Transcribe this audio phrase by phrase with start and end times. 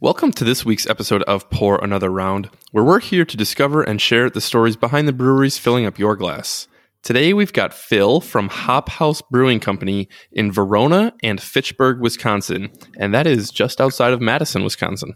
[0.00, 4.00] Welcome to this week's episode of Pour Another Round, where we're here to discover and
[4.00, 6.68] share the stories behind the breweries filling up your glass.
[7.02, 13.12] Today we've got Phil from Hop Haus Brewing Company in Verona and Fitchburg, Wisconsin, and
[13.12, 15.14] that is just outside of Madison, Wisconsin.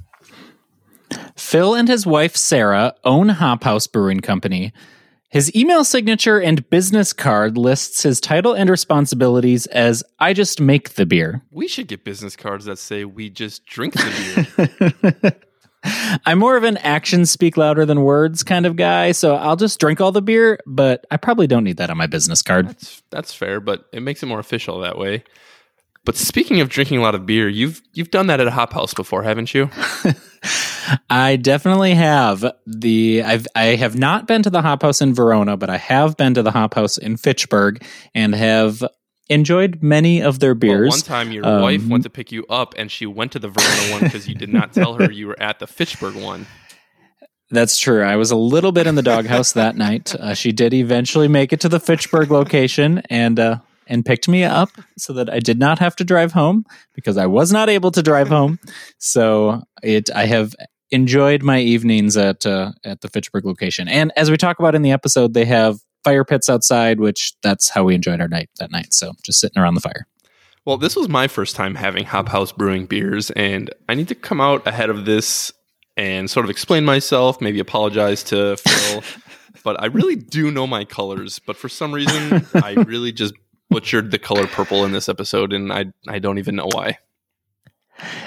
[1.37, 4.73] Phil and his wife Sarah own Hop Haus Brewing Company.
[5.33, 10.91] His email signature and business card lists his title and responsibilities as I just make
[10.91, 11.41] the beer.
[11.51, 15.33] We should get business cards that say we just drink the beer.
[16.27, 19.81] I'm more of an actions speak louder than words kind of guy, so I'll just
[19.81, 22.69] drink all the beer, but I probably don't need that on my business card.
[22.69, 25.25] that's that's fair, but it makes it more official that way.
[26.05, 28.73] But speaking of drinking a lot of beer, you've you've done that at a hop
[28.73, 29.71] haus before, haven't you?
[31.09, 32.45] I definitely have.
[32.67, 36.17] The I've I have not been to the hop haus in Verona, but I have
[36.17, 37.85] been to the hop haus in Fitchburg
[38.15, 38.83] and have
[39.29, 40.89] enjoyed many of their Well, beers.
[40.91, 43.49] one time your Um, wife went to pick you up and she went to the
[43.49, 46.47] Verona one because you did not tell her you were at the Fitchburg one.
[47.51, 48.03] That's true.
[48.03, 50.15] I was a little bit in the doghouse that night.
[50.15, 53.59] Uh, she did eventually make it to the Fitchburg location and uh,
[53.93, 57.27] and picked me up so that I did not have to drive home because I
[57.27, 58.59] was not able to drive home.
[58.99, 60.55] So it I have
[60.91, 63.87] enjoyed my evenings at uh, at the Fitchburg location.
[63.89, 67.69] And as we talk about in the episode, they have fire pits outside, which that's
[67.69, 68.93] how we enjoyed our night that night.
[68.93, 70.07] So just sitting around the fire.
[70.65, 74.15] Well, this was my first time having Hop Haus Brewing beers, and I need to
[74.15, 75.53] come out ahead of this
[75.97, 79.03] and sort of explain myself, maybe apologize to Phil.
[79.65, 83.35] but I really do know my colors, but for some reason, I really just
[83.73, 86.99] butchered the color purple in this episode, and I I don't even know why.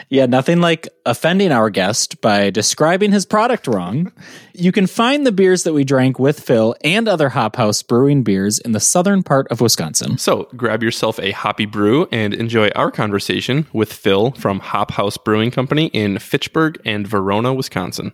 [0.10, 4.12] Yeah, nothing like offending our guest by describing his product wrong.
[4.54, 8.24] You can find the beers that we drank with Phil and other Hop Haus brewing
[8.24, 10.18] beers in the southern part of Wisconsin.
[10.18, 15.18] So grab yourself a hoppy brew and enjoy our conversation with Phil from Hop Haus
[15.18, 18.14] Brewing Company in Fitchburg and Verona, Wisconsin.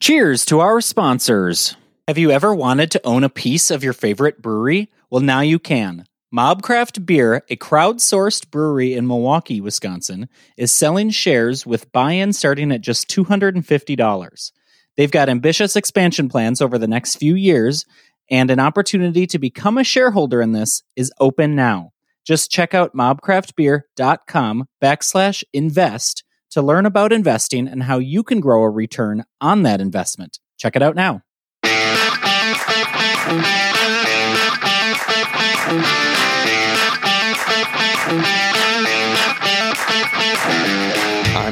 [0.00, 1.76] Cheers to our sponsors.
[2.06, 4.90] Have you ever wanted to own a piece of your favorite brewery?
[5.10, 6.04] Well, now you can.
[6.34, 10.28] Mobcraft Beer, a crowdsourced brewery in Milwaukee, Wisconsin,
[10.58, 14.52] is selling shares with buy in starting at just $250.
[14.98, 17.86] They've got ambitious expansion plans over the next few years,
[18.30, 21.92] and an opportunity to become a shareholder in this is open now.
[22.26, 28.64] Just check out mobcraftbeer.com backslash invest to learn about investing and how you can grow
[28.64, 30.38] a return on that investment.
[30.58, 31.22] Check it out now.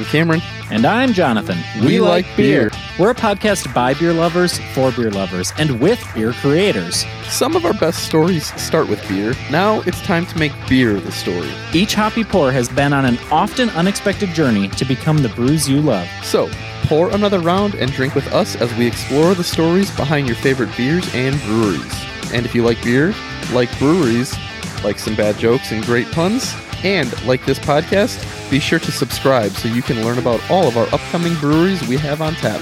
[0.06, 0.40] Cameron.
[0.70, 1.58] And I'm Jonathan.
[1.84, 2.70] We like beer.
[2.98, 7.04] We're a podcast by beer lovers, for beer lovers, and with beer creators.
[7.28, 9.34] Some of our best stories start with beer.
[9.50, 11.50] Now it's time to make beer the story.
[11.72, 15.80] Each Hoppy Pour has been on an often unexpected journey to become the brews you
[15.80, 16.08] love.
[16.22, 16.48] So,
[16.84, 20.76] pour another round and drink with us as we explore the stories behind your favorite
[20.76, 22.04] beers and breweries.
[22.32, 23.14] And if you like beer,
[23.52, 24.34] like breweries,
[24.82, 26.54] like some bad jokes and great puns,
[26.86, 30.76] and like this podcast, be sure to subscribe so you can learn about all of
[30.76, 32.60] our upcoming breweries we have on tap.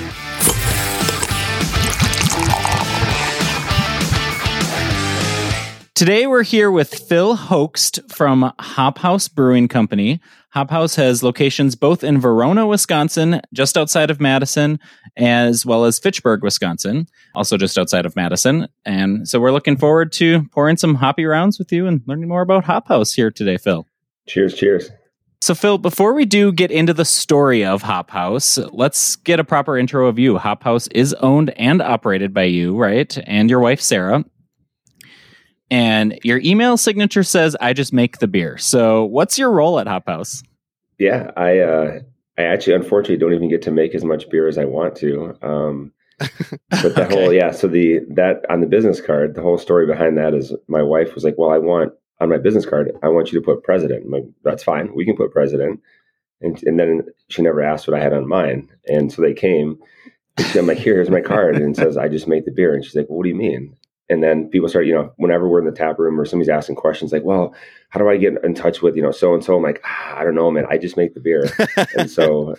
[5.94, 10.20] Today we're here with Phil Hoechst from Hop Haus Brewing Company.
[10.52, 14.80] Hop Haus has locations both in Verona, Wisconsin, just outside of Madison,
[15.18, 18.68] as well as Fitchburg, Wisconsin, also just outside of Madison.
[18.86, 22.42] And so we're looking forward to pouring some hoppy rounds with you and learning more
[22.42, 23.86] about Hop Haus here today, Phil.
[24.26, 24.90] Cheers, cheers.
[25.40, 29.44] So, Phil, before we do get into the story of Hop Haus, let's get a
[29.44, 30.38] proper intro of you.
[30.38, 33.16] Hop Haus is owned and operated by you, right?
[33.26, 34.24] And your wife, Sarah.
[35.70, 38.56] And your email signature says, I just make the beer.
[38.56, 40.42] So, what's your role at Hop Haus?
[40.98, 41.98] Yeah, I uh,
[42.38, 45.36] I actually unfortunately don't even get to make as much beer as I want to.
[45.42, 45.92] Um,
[46.70, 47.14] but the Okay.
[47.14, 50.54] whole yeah, so the that on the business card, the whole story behind that is
[50.68, 53.44] my wife was like, "Well, I want on my business card, I want you to
[53.44, 55.80] put president." Like, "That's fine, we can put president."
[56.40, 59.78] And and then she never asked what I had on mine, and so they came.
[60.38, 62.84] She, I'm like, "Here, here's my card," and says, "I just make the beer." And
[62.84, 63.76] she's like, well, "What do you mean?"
[64.10, 66.76] And then people start, you know, whenever we're in the tap room or somebody's asking
[66.76, 67.54] questions, like, "Well,
[67.88, 70.18] how do I get in touch with you know so and so?" I'm like, ah,
[70.18, 70.66] "I don't know, man.
[70.68, 71.48] I just make the beer."
[71.96, 72.56] and so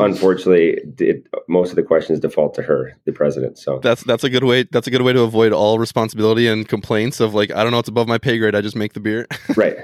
[0.00, 4.30] unfortunately it, most of the questions default to her the president so That's that's a
[4.30, 4.64] good way.
[4.64, 7.78] That's a good way to avoid all responsibility and complaints of like I don't know
[7.78, 8.54] it's above my pay grade.
[8.54, 9.26] I just make the beer.
[9.56, 9.76] right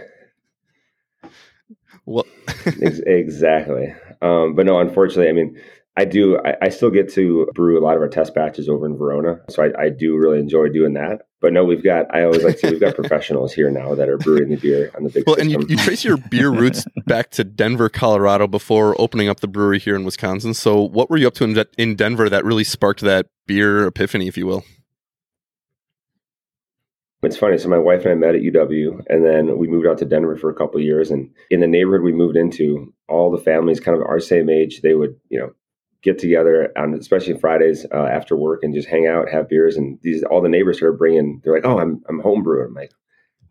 [2.04, 2.26] well,
[3.06, 5.56] exactly um, but no unfortunately i mean
[5.96, 6.38] I do.
[6.38, 9.40] I, I, still get to brew a lot of our test batches over in Verona,
[9.50, 11.26] so I, I, do really enjoy doing that.
[11.42, 12.06] But no, we've got.
[12.14, 12.70] I always like to.
[12.70, 15.24] We've got professionals here now that are brewing the beer on the big.
[15.26, 15.60] Well, system.
[15.60, 19.48] and you, you trace your beer roots back to Denver, Colorado, before opening up the
[19.48, 20.54] brewery here in Wisconsin.
[20.54, 24.28] So, what were you up to in, in Denver that really sparked that beer epiphany,
[24.28, 24.64] if you will?
[27.22, 27.58] It's funny.
[27.58, 30.36] So my wife and I met at UW, and then we moved out to Denver
[30.36, 31.10] for a couple years.
[31.10, 34.80] And in the neighborhood we moved into, all the families, kind of our same age,
[34.80, 35.52] they would, you know,
[36.02, 39.76] get together on especially Fridays uh, after work and just hang out, have beers.
[39.76, 41.40] And these all the neighbors started bringing.
[41.42, 42.92] They're like, "Oh, I'm I'm homebrew." I'm like,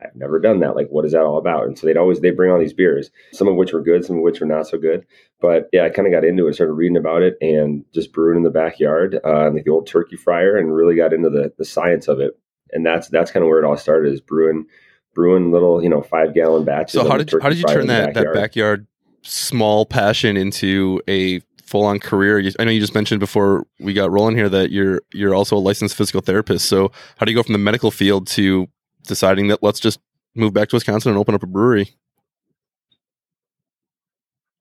[0.02, 0.76] I've never done that.
[0.76, 1.66] Like, what is that all about?
[1.66, 4.18] And so they'd always they bring all these beers, some of which were good, some
[4.18, 5.06] of which were not so good.
[5.40, 8.38] But yeah, I kind of got into it, started reading about it, and just brewing
[8.38, 11.66] in the backyard, uh, like the old turkey fryer, and really got into the the
[11.66, 12.38] science of it
[12.72, 14.66] and that's that's kind of where it all started is brewing
[15.14, 17.00] brewing little you know five gallon batches.
[17.00, 18.36] So how did you, how did you turn that backyard.
[18.36, 18.88] that backyard
[19.24, 22.44] small passion into a full on career?
[22.60, 25.60] I know you just mentioned before we got rolling here that you're you're also a
[25.60, 26.66] licensed physical therapist.
[26.68, 28.68] So how do you go from the medical field to
[29.08, 30.00] deciding that let's just
[30.36, 31.96] move back to Wisconsin and open up a brewery?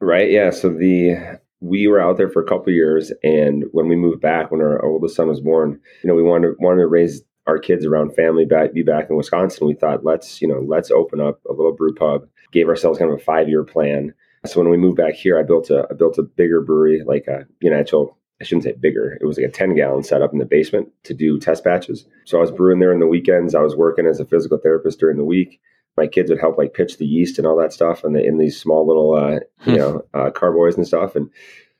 [0.00, 0.30] Right.
[0.30, 0.50] Yeah.
[0.50, 4.50] So the we were out there for a couple years, and when we moved back,
[4.50, 7.84] when our oldest son was born, you know, we wanted wanted to raise our kids
[7.84, 9.66] around family back be back in Wisconsin.
[9.66, 12.26] We thought let's you know let's open up a little brew pub.
[12.52, 14.14] Gave ourselves kind of a five year plan.
[14.46, 17.26] So when we moved back here, I built a I built a bigger brewery, like
[17.26, 19.18] a you know actual I shouldn't say bigger.
[19.20, 22.06] It was like a 10 gallon setup in the basement to do test batches.
[22.24, 23.54] So I was brewing there in the weekends.
[23.54, 25.60] I was working as a physical therapist during the week.
[25.98, 28.38] My kids would help like pitch the yeast and all that stuff and the, in
[28.38, 29.74] these small little, uh, you hmm.
[29.74, 31.16] know, uh, carboys and stuff.
[31.16, 31.28] And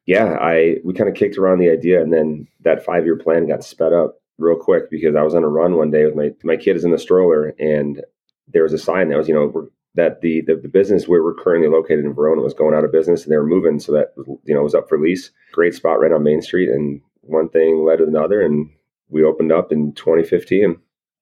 [0.05, 3.49] yeah, I, we kind of kicked around the idea and then that five year plan
[3.49, 6.31] got sped up real quick because I was on a run one day with my
[6.43, 8.03] my kid is in the stroller and
[8.49, 11.35] there was a sign that was you know that the, the, the business where we're
[11.35, 13.81] currently located in Verona was going out of business and they were moving.
[13.81, 14.13] So that
[14.45, 15.31] you know was up for lease.
[15.53, 18.71] Great spot right on Main Street and one thing led to another and
[19.09, 20.77] we opened up in 2015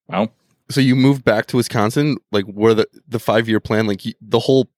[0.09, 0.29] wow.
[0.70, 2.19] So you moved back to Wisconsin?
[2.31, 4.70] Like where the the 5 year plan like the whole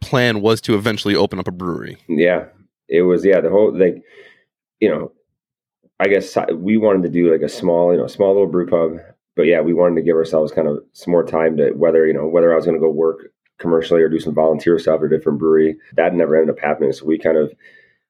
[0.00, 1.98] plan was to eventually open up a brewery?
[2.08, 2.46] Yeah.
[2.88, 4.02] It was yeah the whole like
[4.80, 5.12] you know
[5.98, 8.98] I guess we wanted to do like a small, you know, small little brew pub.
[9.34, 12.12] But yeah, we wanted to give ourselves kind of some more time to whether, you
[12.12, 15.06] know, whether I was going to go work commercially or do some volunteer stuff at
[15.06, 15.76] a different brewery.
[15.94, 16.92] That never ended up happening.
[16.92, 17.52] So we kind of,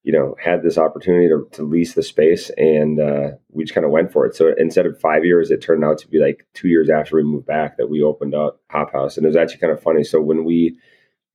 [0.03, 3.85] you know, had this opportunity to, to lease the space and uh, we just kind
[3.85, 4.37] of went for it.
[4.37, 7.25] So instead of five years, it turned out to be like two years after we
[7.25, 9.17] moved back that we opened up Hop Haus.
[9.17, 10.05] And it was actually kind of funny.
[10.05, 10.79] So when we,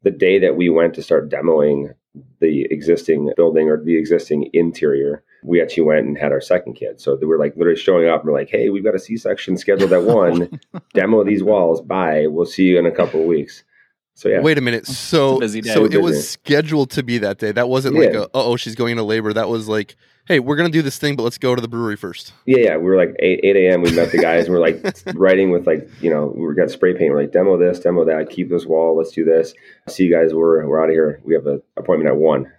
[0.04, 1.94] the day that we went to start demoing
[2.40, 7.00] the existing building or the existing interior, we actually went and had our second kid.
[7.00, 9.18] So they were like literally showing up and we're like, hey, we've got a C
[9.18, 10.60] section scheduled at one.
[10.94, 11.82] Demo these walls.
[11.82, 12.28] Bye.
[12.28, 13.64] We'll see you in a couple of weeks.
[14.14, 14.42] So yeah.
[14.42, 14.86] Wait a minute.
[14.86, 17.52] So so it was scheduled to be that day.
[17.52, 18.02] That wasn't yeah.
[18.02, 19.34] like a oh she's going into labor.
[19.34, 19.96] That was like
[20.28, 22.34] hey we're gonna do this thing, but let's go to the brewery first.
[22.46, 22.78] Yeah, yeah.
[22.78, 23.82] We were like eight eight a.m.
[23.82, 24.84] We met the guys and we're like
[25.16, 27.12] writing with like you know we got spray paint.
[27.12, 28.98] We're like demo this, demo that, keep this wall.
[28.98, 29.54] Let's do this.
[29.88, 30.34] See you guys.
[30.34, 31.22] We're we're out of here.
[31.24, 32.52] We have an appointment at one.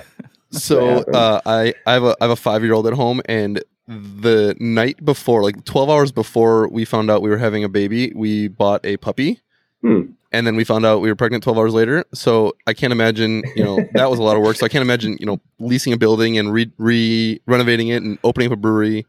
[0.50, 3.62] so uh, I I have a I have a five year old at home and
[3.88, 8.12] the night before, like 12 hours before we found out we were having a baby,
[8.14, 9.40] we bought a puppy.
[9.82, 10.12] Hmm.
[10.32, 12.04] And then we found out we were pregnant 12 hours later.
[12.12, 14.56] So i can't imagine you know that was a lot of work.
[14.56, 18.18] So i can't imagine you know leasing a building and re, re- renovating it and
[18.24, 19.06] opening up a brewery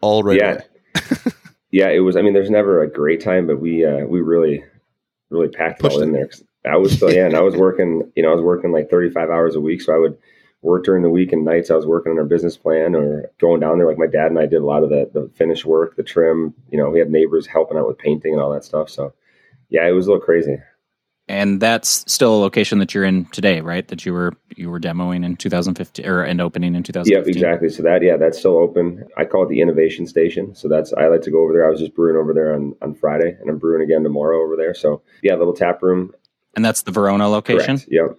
[0.00, 0.60] all right yeah.
[1.70, 4.62] yeah it was i mean there's never a great time but we uh we really
[5.30, 6.28] really packed it all in there
[6.66, 9.30] i was still yeah and i was working you know i was working like 35
[9.30, 9.80] hours a week.
[9.82, 10.18] So i would
[10.64, 11.70] work during the week and nights.
[11.70, 13.86] I was working on our business plan or going down there.
[13.86, 16.54] Like my dad and i did a lot of the, the finish work the trim.
[16.70, 18.88] You know we had neighbors helping out with painting and all that stuff.
[18.88, 19.12] So
[19.74, 20.56] yeah, it was a little crazy.
[21.26, 23.88] And that's still a location that you're in today, right?
[23.88, 27.18] That you were you were demoing in 2015 or and opening in 2015.
[27.18, 27.70] Yep, exactly.
[27.70, 29.08] So that yeah, that's still open.
[29.16, 30.54] I call it the innovation station.
[30.54, 31.66] So that's I like to go over there.
[31.66, 34.54] I was just brewing over there on on Friday, and I'm brewing again tomorrow over
[34.54, 34.74] there.
[34.74, 36.14] So yeah, little tap room.
[36.54, 37.78] And that's the Verona location.
[37.78, 37.88] Correct.
[37.90, 38.18] Yep.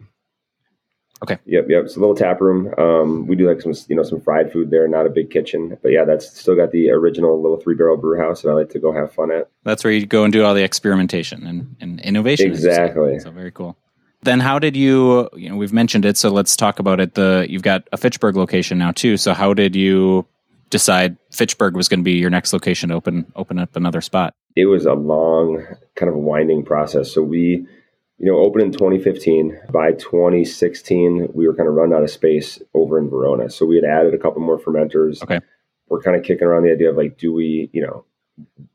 [1.23, 1.37] Okay.
[1.45, 1.85] Yep, yep.
[1.85, 2.73] It's a little tap room.
[2.77, 4.87] Um, we do like some, you know, some fried food there.
[4.87, 8.19] Not a big kitchen, but yeah, that's still got the original little three barrel brew
[8.19, 9.49] house that I like to go have fun at.
[9.63, 12.51] That's where you go and do all the experimentation and, and innovation.
[12.51, 13.19] Exactly.
[13.19, 13.77] So very cool.
[14.23, 15.29] Then how did you?
[15.35, 17.13] You know, we've mentioned it, so let's talk about it.
[17.13, 19.17] The you've got a Fitchburg location now too.
[19.17, 20.25] So how did you
[20.71, 22.91] decide Fitchburg was going to be your next location?
[22.91, 24.33] Open open up another spot.
[24.55, 25.63] It was a long,
[25.95, 27.13] kind of winding process.
[27.13, 27.67] So we
[28.17, 29.59] you know, opened in 2015.
[29.71, 33.49] By 2016, we were kind of running out of space over in Verona.
[33.49, 35.21] So we had added a couple more fermenters.
[35.23, 35.39] Okay.
[35.87, 38.05] We're kind of kicking around the idea of like, do we, you know,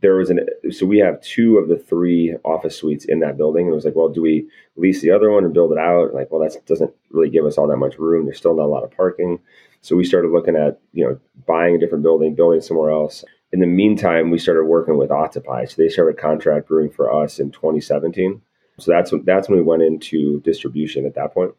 [0.01, 3.67] there was an, so we have two of the three office suites in that building.
[3.67, 6.09] And it was like, well, do we lease the other one and build it out?
[6.09, 8.27] And Like, well, that doesn't really give us all that much room.
[8.27, 9.41] There's still not a lot of parking.
[9.83, 13.25] So we started looking at, you know, buying a different building, building somewhere else.
[13.53, 15.65] In the meantime, we started working with Octopi.
[15.65, 18.43] So they started contract brewing for us in 2017.
[18.81, 21.55] So that's when, that's when we went into distribution at that point.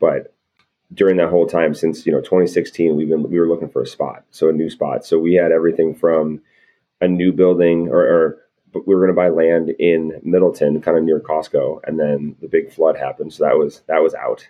[0.00, 0.34] But
[0.94, 3.86] during that whole time since you know 2016 we've been we were looking for a
[3.86, 5.04] spot so a new spot.
[5.04, 6.40] So we had everything from
[7.00, 8.38] a new building or, or
[8.74, 12.48] we were going to buy land in middleton kind of near costco and then the
[12.48, 14.46] big flood happened so that was that was out.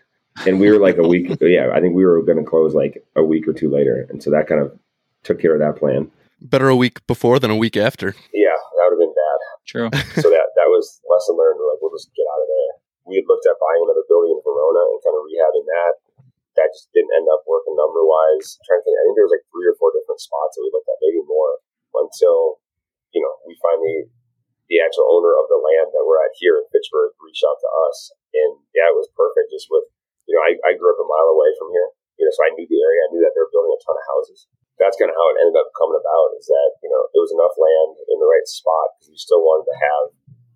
[0.46, 3.04] And we were like a week yeah i think we were going to close like
[3.16, 4.78] a week or two later and so that kind of
[5.22, 6.10] took care of that plan.
[6.40, 8.14] Better a week before than a week after.
[8.32, 9.88] Yeah that would have been bad true
[10.22, 12.72] so that that was lesson learned we're like we'll just get out of there
[13.06, 15.94] we had looked at buying another building in verona and kind of rehabbing that
[16.56, 18.60] that just didn't end up working number wise.
[18.64, 20.72] trying to think, I think there was like three or four different spots that we
[20.72, 21.60] looked at, maybe more,
[21.96, 22.60] until
[23.12, 24.08] you know we finally
[24.68, 27.68] the actual owner of the land that we're at here in Fitchburg reached out to
[27.88, 29.52] us, and yeah, it was perfect.
[29.52, 29.88] Just with
[30.28, 31.88] you know, I, I grew up a mile away from here,
[32.20, 33.00] you know, so I knew the area.
[33.04, 34.40] I knew that they were building a ton of houses.
[34.80, 36.36] That's kind of how it ended up coming about.
[36.36, 39.44] Is that you know it was enough land in the right spot because we still
[39.44, 40.04] wanted to have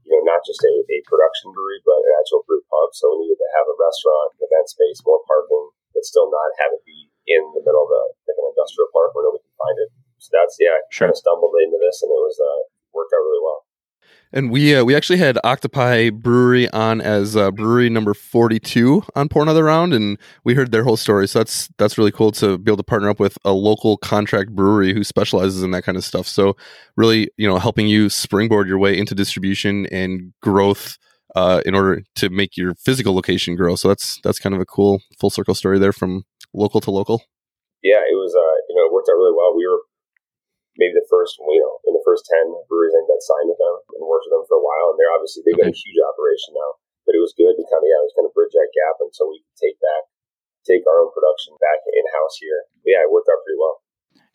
[0.07, 2.95] you know, not just a, a production brewery, but an actual brew pub.
[2.95, 6.71] So we needed to have a restaurant, event space, more parking, but still not have
[6.71, 9.77] it be in the middle of a, like an industrial park where nobody can find
[9.83, 9.91] it.
[10.23, 11.11] So that's yeah, sure.
[11.11, 13.66] kind of stumbled into this, and it was uh, worked out really well.
[14.33, 19.03] And we uh, we actually had Octopi Brewery on as uh, brewery number forty two
[19.15, 21.29] on Pour Another Round, and we heard their whole story.
[21.29, 24.51] So that's that's really cool to be able to partner up with a local contract
[24.51, 26.27] brewery who specializes in that kind of stuff.
[26.27, 26.57] So
[26.97, 30.99] really, you know, helping you springboard your way into distribution and growth
[31.37, 33.77] uh, in order to make your physical location grow.
[33.77, 37.23] So that's that's kind of a cool full circle story there from local to local.
[37.83, 38.35] Yeah, it was.
[38.35, 39.57] Uh, you know, it worked out really well.
[39.57, 39.81] We were
[40.77, 43.61] maybe the first, you know, in the first ten breweries I think that signed with
[43.61, 44.93] them and worked with them for a while.
[44.93, 46.81] And they're obviously they've got a huge operation now.
[47.05, 48.97] But it was good to kind of yeah, it was kind of bridge that gap
[49.01, 50.11] until we could take back
[50.67, 52.67] take our own production back in house here.
[52.83, 53.81] But yeah, it worked out pretty well.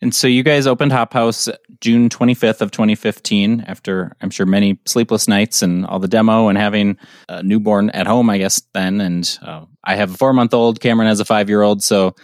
[0.00, 1.48] And so you guys opened Hop Haus
[1.80, 6.58] June 25th of 2015 after I'm sure many sleepless nights and all the demo and
[6.58, 9.00] having a newborn at home, I guess then.
[9.00, 10.80] And uh, I have a four month old.
[10.80, 11.84] Cameron has a five year old.
[11.84, 12.16] So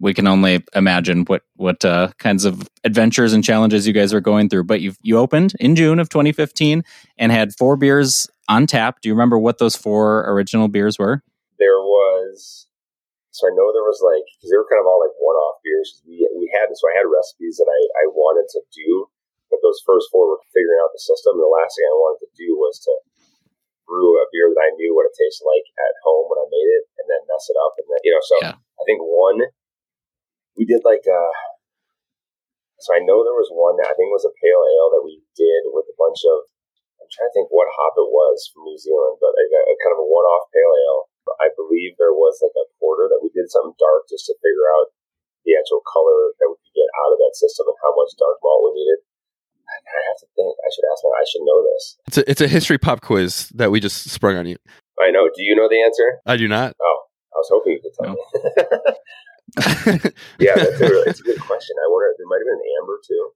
[0.00, 4.20] we can only imagine what what uh, kinds of adventures and challenges you guys are
[4.20, 4.64] going through.
[4.64, 6.84] But you you opened in June of 2015
[7.18, 9.00] and had four beers on tap.
[9.00, 11.22] Do you remember what those four original beers were?
[11.58, 12.66] There was
[13.32, 16.04] so I know there was like because they were kind of all like one-off beers.
[16.04, 19.08] We we had so I had recipes that I I wanted to do,
[19.48, 21.40] but those first four were figuring out the system.
[21.40, 22.92] And the last thing I wanted to do was to
[23.88, 26.70] brew a beer that I knew what it tasted like at home when I made
[26.80, 27.76] it, and then mess it up.
[27.76, 28.56] And then you know, so yeah.
[28.56, 29.52] I think one
[30.56, 31.34] we did like uh
[32.82, 35.22] so I know there was one that I think was a pale ale that we
[35.38, 36.50] did with a bunch of
[36.98, 39.94] I'm trying to think what hop it was from New Zealand, but a, a kind
[39.94, 43.50] of a one-off pale ale I believe there was like a porter that we did
[43.50, 44.90] something dark just to figure out
[45.46, 48.38] the actual color that we could get out of that system and how much dark
[48.42, 49.02] malt we needed.
[49.66, 50.52] I have to think.
[50.52, 51.10] I should ask my.
[51.16, 51.82] I should know this.
[52.06, 54.56] It's a it's a history pop quiz that we just sprung on you.
[55.00, 55.30] I know.
[55.34, 56.20] Do you know the answer?
[56.26, 56.76] I do not.
[56.80, 56.98] Oh,
[57.32, 58.20] I was hoping you could tell no.
[58.20, 58.94] me.
[60.38, 61.76] yeah, that's a, really, it's a good question.
[61.76, 62.14] I wonder.
[62.16, 63.30] There might have been an amber too.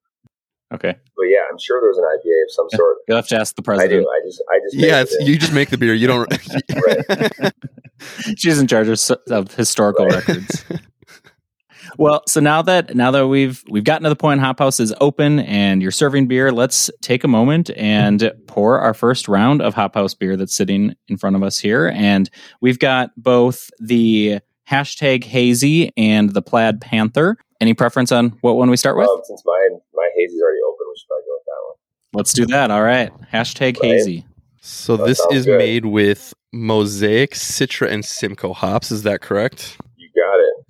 [0.74, 0.98] Okay.
[1.16, 2.96] But yeah, I'm sure there's an IPA of some sort.
[3.06, 3.92] You'll have to ask the president.
[3.92, 4.08] I do.
[4.08, 4.74] I just, I just.
[5.20, 5.94] Yeah, you just make the beer.
[5.94, 7.52] You don't.
[8.38, 10.26] She's in charge of, of historical right.
[10.26, 10.64] records.
[11.98, 14.94] Well, so now that now that we've we've gotten to the point Hop Haus is
[15.00, 19.74] open and you're serving beer, let's take a moment and pour our first round of
[19.74, 21.88] Hop Haus beer that's sitting in front of us here.
[21.94, 22.28] And
[22.60, 27.36] we've got both the hashtag hazy and the plaid panther.
[27.60, 29.08] Any preference on what one we start with?
[29.08, 31.76] Um, since my my hazy's already open, we should probably go with that one.
[32.12, 32.70] Let's do that.
[32.70, 33.10] All right.
[33.32, 33.92] Hashtag right.
[33.92, 34.26] hazy.
[34.60, 35.58] So that this is good.
[35.58, 38.90] made with Mosaic, Citra, and Simcoe hops.
[38.90, 39.78] Is that correct?
[39.96, 40.66] You got it.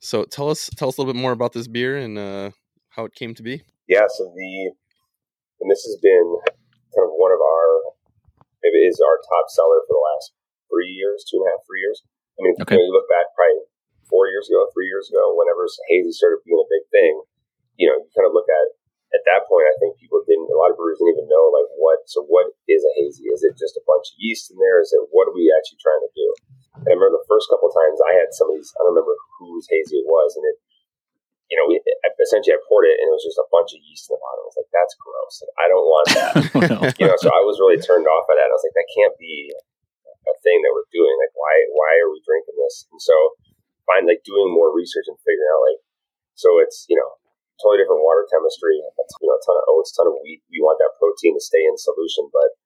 [0.00, 2.50] So tell us tell us a little bit more about this beer and uh,
[2.90, 3.62] how it came to be.
[3.88, 4.72] Yeah, so the
[5.60, 6.36] and this has been
[6.96, 7.94] kind of one of our
[8.62, 10.32] maybe is our top seller for the last
[10.68, 12.02] three years, two and a half, three years.
[12.40, 12.74] I mean, okay.
[12.74, 13.68] you, know, you look back probably
[14.08, 17.20] four years ago, three years ago, whenever hazy started being a big thing,
[17.76, 18.80] you know, you kind of look at
[19.10, 21.66] at that point, I think people didn't, a lot of brewers didn't even know, like,
[21.74, 23.26] what, so what is a hazy?
[23.26, 24.78] Is it just a bunch of yeast in there?
[24.78, 26.28] Is it, what are we actually trying to do?
[26.86, 28.94] And I remember the first couple of times I had some of these, I don't
[28.94, 30.56] remember whose hazy it was, and it,
[31.50, 31.82] you know, we,
[32.22, 34.46] essentially I poured it and it was just a bunch of yeast in the bottom.
[34.46, 35.34] I was like, that's gross.
[35.42, 36.32] Like, I don't want that.
[37.02, 38.46] you know, so I was really turned off by that.
[38.46, 39.50] I was like, that can't be
[40.30, 41.12] a thing that we're doing.
[41.18, 42.86] Like, why, why are we drinking this?
[42.94, 43.14] And so,
[43.90, 45.80] find like doing more research and figuring out like,
[46.38, 47.18] so it's, you know,
[47.58, 48.78] totally different water chemistry.
[48.78, 50.40] You know, a ton of oh, oats, a ton of wheat.
[50.48, 52.56] We want that protein to stay in solution, but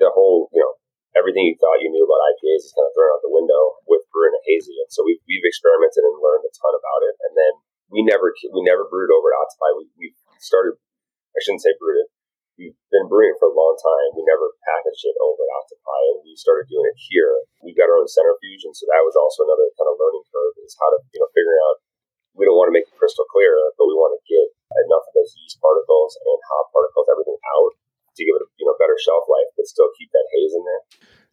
[0.00, 0.74] the whole, you know,
[1.14, 4.04] everything you thought you knew about IPAs is kind of thrown out the window with
[4.10, 4.76] brewing a hazy.
[4.82, 7.14] And so we've, we've experimented and learned a ton about it.
[7.28, 7.52] And then
[7.88, 9.70] we never we never brewed over at Octopi.
[9.78, 10.06] We, we
[10.42, 12.10] started, I shouldn't say brewed it.
[12.56, 14.16] We've been brewing it for a long time.
[14.16, 17.36] We never packaged it over at Octopi, and we started doing it here.
[17.60, 20.56] We've got our own centrifuge, and so that was also another kind of learning curve
[20.64, 21.84] is how to you know figure out.
[22.32, 24.44] We don't want to make it crystal clear, but we want to get
[24.88, 27.72] enough of those yeast particles and hop particles, everything out
[28.16, 30.64] to give it a you know better shelf life, but still keep that haze in
[30.64, 30.82] there.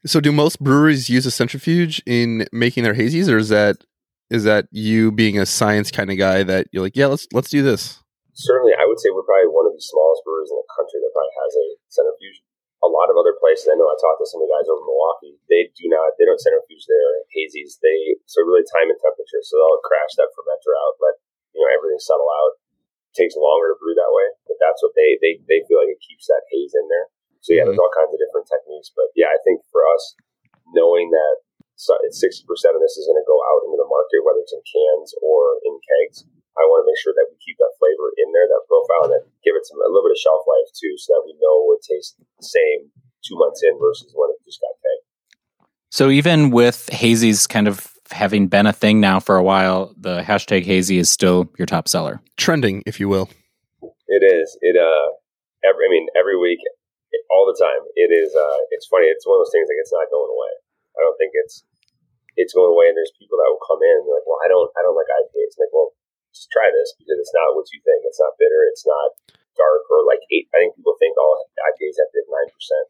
[0.05, 3.79] So, do most breweries use a centrifuge in making their hazies, or is that
[4.27, 7.49] is that you being a science kind of guy that you're like, yeah, let's let's
[7.49, 8.02] do this?
[8.33, 11.13] Certainly, I would say we're probably one of the smallest breweries in the country that
[11.13, 12.41] probably has a centrifuge.
[12.83, 14.83] A lot of other places, I know I talked to some of the guys over
[14.83, 15.39] in Milwaukee.
[15.47, 17.79] They do not, they don't centrifuge their hazies.
[17.79, 19.39] They so really time and temperature.
[19.39, 21.15] So they'll crash that fermenter out, let
[21.55, 22.59] you know everything settle out.
[23.13, 25.95] It takes longer to brew that way, but that's what they they they feel like
[25.95, 27.07] it keeps that haze in there.
[27.39, 27.71] So yeah, mm-hmm.
[27.71, 28.91] there's all kinds of different techniques.
[28.91, 30.19] But yeah, I think for us,
[30.75, 31.43] knowing that
[32.07, 34.63] it's 60% of this is going to go out into the market, whether it's in
[34.63, 36.23] cans or in kegs,
[36.53, 39.13] I want to make sure that we keep that flavor in there, that profile, and
[39.17, 41.73] then give it some a little bit of shelf life too, so that we know
[41.73, 42.93] it tastes the same
[43.25, 45.07] two months in versus when it just got kegged.
[45.89, 50.21] So even with hazies kind of having been a thing now for a while, the
[50.21, 53.29] hashtag hazy is still your top seller, trending, if you will.
[54.07, 54.57] It is.
[54.61, 55.09] It uh,
[55.65, 56.59] every I mean every week
[57.33, 57.81] all the time.
[57.97, 58.29] It is.
[58.37, 59.09] Uh, it's funny.
[59.09, 60.53] It's one of those things like it's not going away.
[60.93, 61.65] I don't think it's
[62.37, 62.89] it's going away.
[62.89, 65.09] And there's people that will come in and like, well, I don't, I don't like
[65.09, 65.57] IPAs.
[65.57, 65.93] And like, well,
[66.33, 68.03] just try this because it's not what you think.
[68.03, 68.65] It's not bitter.
[68.73, 69.13] It's not
[69.53, 70.49] dark or like eight.
[70.53, 72.85] I think people think all IPAs have to have nine percent,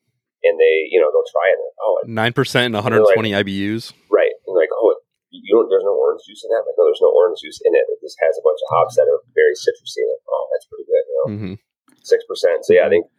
[0.47, 1.59] and they, you know, they'll try it.
[1.59, 3.91] And like, oh, nine percent and 120 like, IBUs.
[4.07, 4.31] Right.
[4.47, 4.95] And like, oh,
[5.33, 6.63] you don't, there's no orange juice in that.
[6.63, 7.89] Like, no, there's no orange juice in it.
[7.89, 10.05] It just has a bunch of hops that are very citrusy.
[10.05, 11.03] Like, oh, that's pretty good.
[11.03, 12.29] You know, 6 mm-hmm.
[12.29, 12.59] percent.
[12.63, 13.09] So yeah, I think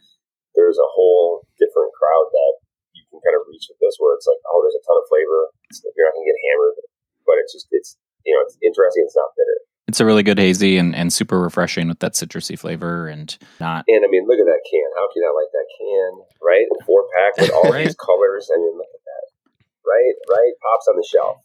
[0.54, 2.52] there's a whole different crowd that
[2.94, 5.06] you can kind of reach with this where it's like, oh, there's a ton of
[5.10, 5.50] flavor.
[5.66, 6.78] It's, you're not to get hammered,
[7.26, 9.02] but it's just, it's, you know, it's interesting.
[9.02, 9.58] It's not bitter.
[9.86, 13.84] It's a really good hazy and, and super refreshing with that citrusy flavor and not.
[13.86, 14.90] And I mean, look at that can.
[14.96, 16.66] How can you not like that can, right?
[16.86, 17.84] Four pack with all right.
[17.84, 18.50] these colors.
[18.52, 19.60] I mean, look at that.
[19.86, 20.52] Right, right.
[20.62, 21.36] Pops on the shelf.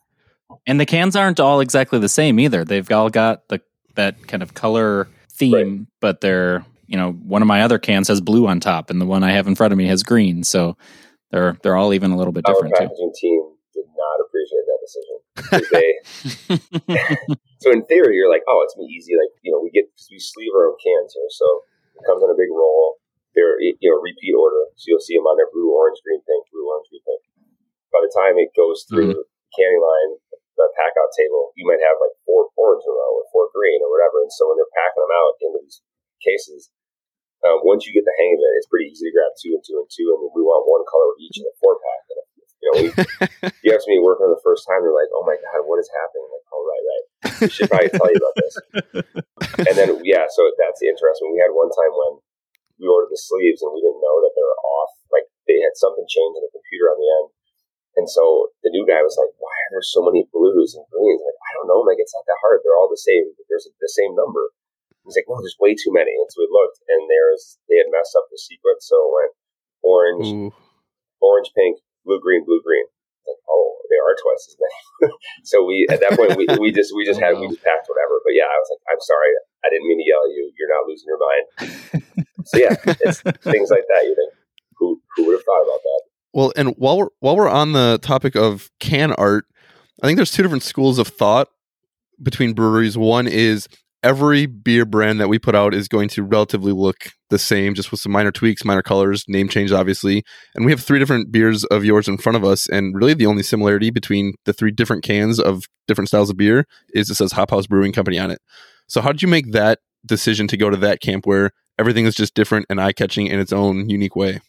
[0.65, 2.63] And the cans aren't all exactly the same either.
[2.63, 3.62] They've all got the
[3.96, 5.88] that kind of color theme, right.
[6.00, 9.05] but they're you know, one of my other cans has blue on top, and the
[9.05, 10.44] one I have in front of me has green.
[10.44, 10.75] So
[11.29, 13.27] they're they're all even a little bit different packaging too.
[13.27, 13.49] team
[14.00, 15.16] not appreciate that decision.
[15.75, 15.90] They,
[17.62, 19.20] so in theory, you're like, oh, it's me easy.
[19.20, 21.48] Like you know, we get we sleeve our own cans here, so
[22.00, 23.03] it comes in a big roll.
[23.35, 26.42] They're you know repeat order, so you'll see them on their blue, orange, green, thing,
[26.50, 27.22] blue, orange, green, thing.
[27.92, 29.20] By the time it goes through mm-hmm.
[29.20, 30.12] the canning line,
[30.59, 33.48] the pack out table, you might have like four orange in a row or four
[33.51, 34.20] green or whatever.
[34.24, 35.79] And so when they're packing them out into these
[36.20, 36.70] cases,
[37.48, 39.64] um, once you get the hang of it, it's pretty easy to grab two and
[39.64, 42.03] two and two, and we want one color of each in a four pack.
[42.12, 42.20] And,
[42.59, 42.87] you know, we,
[43.63, 45.79] you have to be working on the first time, you're like, oh my god, what
[45.79, 46.27] is happening?
[46.27, 47.05] I'm like, oh right, right.
[47.39, 48.53] We should probably tell you about this.
[49.67, 51.31] and then yeah, so that's the interesting.
[51.31, 52.19] We had one time when
[52.79, 54.91] we ordered the sleeves and we didn't know that they were off.
[55.11, 57.27] Like they had something changed in the computer on the end.
[58.00, 61.19] And so the new guy was like, "Why are there so many blues and greens?"
[61.19, 61.83] I'm like, I don't know.
[61.83, 62.63] I'm like, it's not that hard.
[62.63, 63.27] They're all the same.
[63.51, 64.55] There's the same number.
[65.03, 67.91] He's like, "No, there's way too many." And so we looked, and there's they had
[67.91, 69.33] messed up the sequence, so it went
[69.83, 70.53] orange, Ooh.
[71.19, 72.85] orange, pink, blue, green, blue, green.
[73.27, 75.14] Like, oh, they are twice as many.
[75.44, 77.42] so we at that point we, we just we just oh, had wow.
[77.42, 78.22] we just packed whatever.
[78.24, 79.31] But yeah, I was like, I'm sorry,
[79.66, 80.44] I didn't mean to yell at you.
[80.57, 81.46] You're not losing your mind.
[82.46, 84.03] so yeah, it's things like that.
[84.03, 84.31] You think
[84.77, 86.01] who who would have thought about that?
[86.33, 89.46] Well, and while we're while we're on the topic of can art,
[90.01, 91.50] I think there's two different schools of thought
[92.22, 92.98] between breweries.
[92.98, 93.68] One is
[94.03, 97.92] every beer brand that we put out is going to relatively look the same, just
[97.92, 100.24] with some minor tweaks, minor colors, name change, obviously.
[100.55, 103.25] And we have three different beers of yours in front of us, and really the
[103.25, 107.33] only similarity between the three different cans of different styles of beer is it says
[107.33, 108.40] Hop Haus Brewing Company on it.
[108.88, 112.16] So, how did you make that decision to go to that camp where everything is
[112.16, 114.40] just different and eye catching in its own unique way?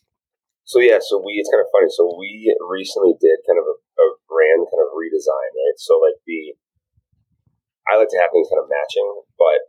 [0.65, 1.91] So yeah, so we it's kind of funny.
[1.91, 5.79] So we recently did kind of a, a brand kind of redesign, right?
[5.83, 6.55] So like the
[7.89, 9.09] I like to have things kind of matching,
[9.41, 9.61] but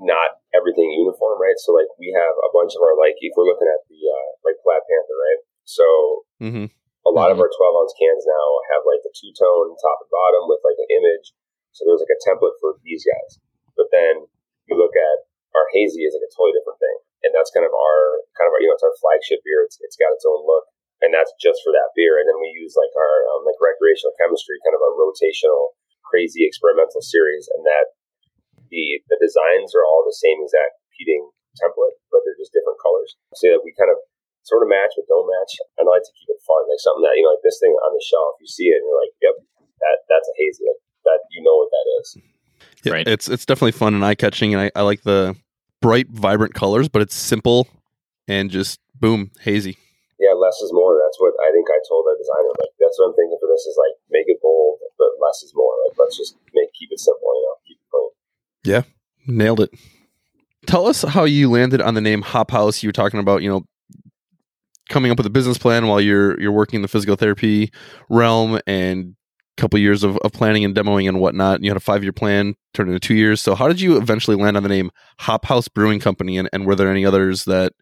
[0.00, 1.56] not everything uniform, right?
[1.56, 4.28] So like we have a bunch of our like if we're looking at the uh,
[4.44, 5.40] like Black Panther, right?
[5.64, 5.86] So
[6.40, 6.68] mm-hmm.
[6.68, 7.40] a lot mm-hmm.
[7.40, 10.60] of our twelve ounce cans now have like the two tone top and bottom with
[10.64, 11.32] like an image.
[11.72, 13.40] So there's like a template for these guys,
[13.76, 14.24] but then
[14.68, 17.72] you look at our hazy is like a totally different thing, and that's kind of
[17.72, 18.00] our
[18.36, 19.64] kind of our you know it's our flagship beer.
[19.64, 20.68] It's it's got its own look,
[21.00, 22.20] and that's just for that beer.
[22.20, 26.46] And then we use like our um, like recreational chemistry, kind of a rotational crazy
[26.46, 27.92] experimental series, and that
[28.70, 33.18] the the designs are all the same exact repeating template, but they're just different colors.
[33.34, 33.98] So that we kind of
[34.46, 35.52] sort of match but don't match.
[35.76, 37.74] And I like to keep it fun, like something that you know, like this thing
[37.74, 38.38] on the shelf.
[38.38, 39.36] You see it, and you're like, "Yep,
[39.82, 42.06] that that's a hazy." Like that, you know what that is.
[42.86, 43.08] Yeah, Right.
[43.08, 45.36] It's it's definitely fun and eye catching, and I, I like the
[45.82, 47.68] bright, vibrant colors, but it's simple
[48.28, 49.78] and just boom, hazy.
[50.18, 50.96] Yeah, less is more.
[50.96, 52.52] That's what I think I told our designer.
[52.56, 55.52] Like that's what I'm thinking for this is like make it bold, but less is
[55.54, 55.72] more.
[55.86, 57.28] Like let's just make keep it simple.
[57.36, 58.10] You know, keep it clean.
[58.64, 58.82] Yeah.
[59.26, 59.70] Nailed it.
[60.66, 62.82] Tell us how you landed on the name Hop Haus.
[62.82, 63.66] You were talking about, you know,
[64.88, 67.70] coming up with a business plan while you're you're working in the physical therapy
[68.08, 69.16] realm and
[69.56, 71.56] a couple years of, of planning and demoing and whatnot.
[71.56, 73.40] And you had a five year plan turned into two years.
[73.40, 76.38] So how did you eventually land on the name Hop Haus Brewing Company?
[76.38, 77.72] And, and were there any others that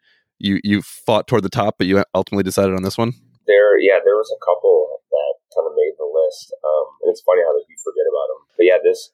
[0.44, 3.16] you you fought toward the top, but you ultimately decided on this one?
[3.48, 7.24] There, yeah, there was a couple that kind of made the list, um, and it's
[7.24, 8.40] funny how you forget about them.
[8.60, 9.08] But yeah, this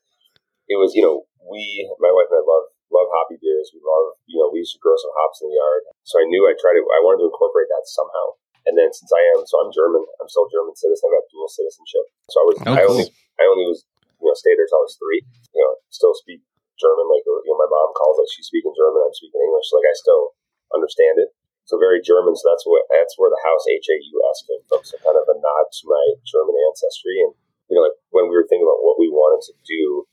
[0.67, 1.63] it was you know we
[2.03, 3.71] my wife and I love love hoppy beers.
[3.71, 6.27] We love you know we used to grow some hops in the yard, so I
[6.27, 8.39] knew I tried to I wanted to incorporate that somehow.
[8.69, 11.11] And then since I am so I'm German, I'm still a German citizen.
[11.11, 12.91] I've got dual citizenship, so I was Oh, I cool.
[12.93, 13.07] only
[13.41, 13.83] I only was
[14.21, 15.23] you know stayed there till I was three.
[15.57, 16.45] You know, still speak
[16.79, 19.69] German like you know my mom calls like she's speaking German, I'm speaking English.
[19.75, 20.37] Like I still
[20.75, 21.31] understand it.
[21.69, 22.35] So very German.
[22.35, 24.83] So that's what that's where the house H A U S came from.
[24.83, 27.23] So kind of a nod to my German ancestry.
[27.23, 27.33] And
[27.71, 30.09] you know, like when we were thinking about what we wanted to do,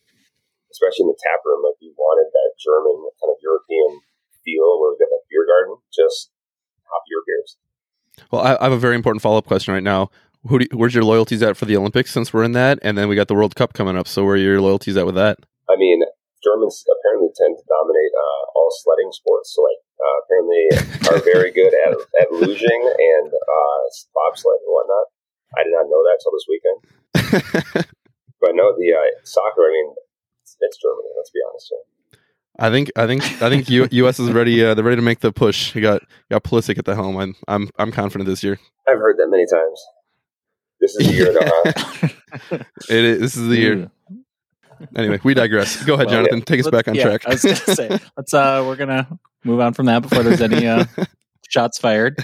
[0.69, 4.05] especially in the tap room, like we wanted that German kind of European
[4.45, 6.29] feel where we got that beer garden, just
[6.85, 7.57] hop your beers.
[8.29, 10.09] Well, I, I have a very important follow up question right now.
[10.47, 12.79] Who do you, where's your loyalties at for the Olympics since we're in that?
[12.81, 14.07] And then we got the World Cup coming up.
[14.07, 15.39] So where are your loyalties at with that?
[15.69, 16.03] I mean,
[16.47, 19.51] Germans apparently tend to dominate uh, all sledding sports.
[19.51, 20.63] So like uh, apparently
[21.11, 23.83] are very good at at luging and uh,
[24.15, 25.11] bobsled and whatnot.
[25.59, 26.79] I did not know that till this weekend.
[28.39, 29.61] But no, the uh, soccer.
[29.61, 29.95] I mean,
[30.43, 31.09] it's, it's Germany.
[31.17, 32.19] Let's be honest here.
[32.59, 34.19] I think I think I think U, U.S.
[34.19, 34.63] is ready.
[34.63, 35.75] Uh, they're ready to make the push.
[35.75, 37.17] You got you got Pulisic at the helm.
[37.17, 38.59] I'm I'm I'm confident this year.
[38.87, 39.83] I've heard that many times.
[40.79, 42.57] This is the year, though, huh?
[42.89, 43.19] It is.
[43.19, 43.91] This is the year.
[44.95, 45.83] Anyway, we digress.
[45.83, 46.41] Go ahead, Well, Jonathan.
[46.41, 47.25] Take us Let's- back on yeah, track.
[47.25, 49.07] I was gonna say let's uh we're gonna
[49.43, 50.85] move on from that before there's any uh
[51.49, 52.17] shots fired.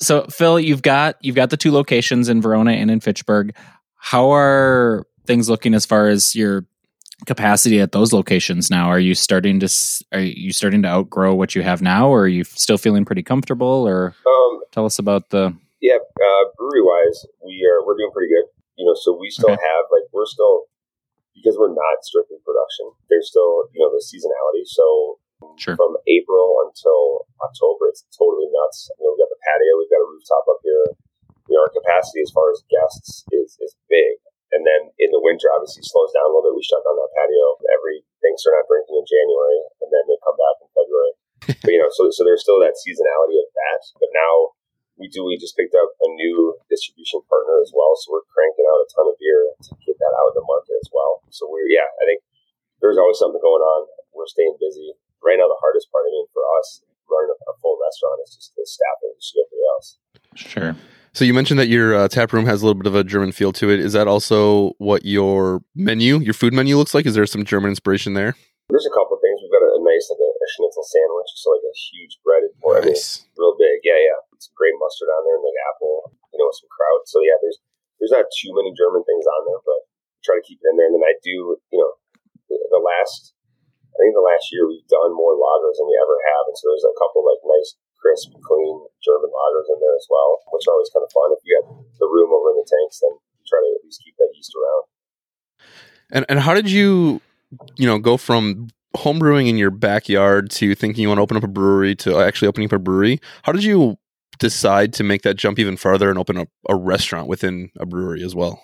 [0.00, 3.54] So Phil, you've got you've got the two locations in Verona and in Fitchburg.
[3.96, 6.66] How are things looking as far as your
[7.26, 8.88] capacity at those locations now?
[8.88, 12.22] Are you starting to s- are you starting to outgrow what you have now, or
[12.22, 13.86] are you still feeling pretty comfortable?
[13.86, 18.28] Or Um, tell us about the yeah, uh, brewery wise, we are we're doing pretty
[18.32, 18.46] good.
[18.76, 19.60] You know, so we still Okay.
[19.62, 20.62] have like we're still
[21.34, 22.92] because we're not strictly production.
[23.08, 24.64] There's still you know the seasonality.
[24.68, 25.18] So
[25.58, 25.76] sure.
[25.76, 28.88] from April until October, it's totally nuts.
[28.98, 30.86] You know, we've got the patio, we've got a rooftop up here.
[31.50, 34.22] You know, our capacity as far as guests is is big.
[34.52, 36.60] And then in the winter, obviously, slows down a little bit.
[36.60, 37.56] We shut down that patio.
[37.72, 41.12] Everything start not drinking in January, and then they come back in February.
[41.64, 43.80] but you know, so so there's still that seasonality of that.
[43.96, 44.52] But now
[45.02, 45.26] we do.
[45.26, 48.88] We just picked up a new distribution partner as well, so we're cranking out a
[48.94, 51.26] ton of beer to get that out in the market as well.
[51.34, 52.22] So we're yeah, I think
[52.78, 53.90] there's always something going on.
[54.14, 54.94] We're staying busy.
[55.18, 58.38] Right now, the hardest part, I mean, for us running a, a full restaurant is
[58.38, 59.88] just is staffing, just like everything else.
[60.38, 60.72] Sure.
[61.12, 63.36] So you mentioned that your uh, tap room has a little bit of a German
[63.36, 63.80] feel to it.
[63.80, 67.04] Is that also what your menu, your food menu, looks like?
[67.04, 68.32] Is there some German inspiration there?
[68.70, 69.36] There's a couple of things.
[69.44, 72.52] We've got a, a nice like a, a schnitzel sandwich, so like a huge breaded,
[72.60, 72.98] or I mean,
[73.38, 73.80] real big.
[73.86, 74.18] Yeah, yeah.
[74.42, 77.06] Some great mustard on there and like apple, you know, with some kraut.
[77.06, 77.62] So yeah, there's
[78.02, 79.86] there's not too many German things on there, but
[80.26, 80.90] try to keep it in there.
[80.90, 81.94] And then I do, you know,
[82.50, 83.34] the, the last,
[83.94, 86.66] I think the last year we've done more lagers than we ever have, and so
[86.70, 90.74] there's a couple like nice, crisp, clean German lagers in there as well, which are
[90.74, 91.30] always kind of fun.
[91.30, 91.68] If you have
[92.02, 93.14] the room over in the tanks, then
[93.46, 94.84] try to at least keep that yeast around.
[96.10, 97.22] And and how did you,
[97.78, 101.44] you know, go from homebrewing in your backyard to thinking you want to open up
[101.44, 103.20] a brewery to actually opening up a brewery?
[103.42, 103.98] How did you
[104.38, 108.22] decide to make that jump even farther and open up a restaurant within a brewery
[108.22, 108.62] as well?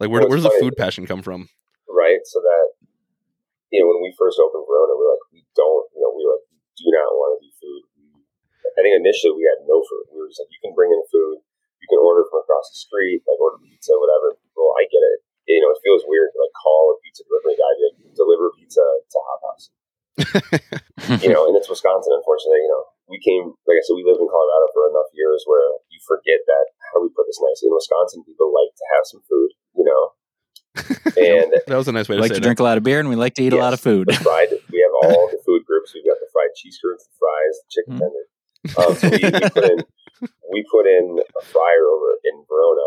[0.00, 1.48] Like where, where does the food passion come from?
[1.94, 2.20] right?
[2.26, 2.66] So that
[3.70, 6.22] you know, when we first opened Verona, we were like, we don't, you know, we
[6.22, 7.82] were like, we do not want to do food.
[7.98, 8.06] We,
[8.78, 10.14] I think initially we had no food.
[10.14, 11.42] We were just like, you can bring in food,
[11.82, 14.38] you can order from across the street, like order pizza, whatever.
[14.54, 15.18] Well, I get it.
[15.46, 18.48] You know, it feels weird to like call a pizza delivery guy, to like, deliver
[18.56, 19.62] pizza to Hop Haus.
[21.20, 22.62] you know, and it's Wisconsin, unfortunately.
[22.64, 25.76] You know, we came, like I said, we lived in Colorado for enough years where
[25.92, 26.64] you forget that.
[26.88, 27.68] How do we put this nicely?
[27.68, 29.50] In Wisconsin, people like to have some food.
[29.76, 30.02] You know,
[31.18, 32.46] and that was a nice way We to like say to that.
[32.46, 34.08] drink a lot of beer and we like to eat a lot of food.
[34.22, 34.48] fried.
[34.72, 35.92] We have all the food groups.
[35.94, 38.00] We've got the fried cheese curds, the fries, the chicken Mm.
[38.00, 38.24] tender.
[38.80, 39.78] Um, so we, we put in
[40.50, 42.86] we put in a fryer over in Verona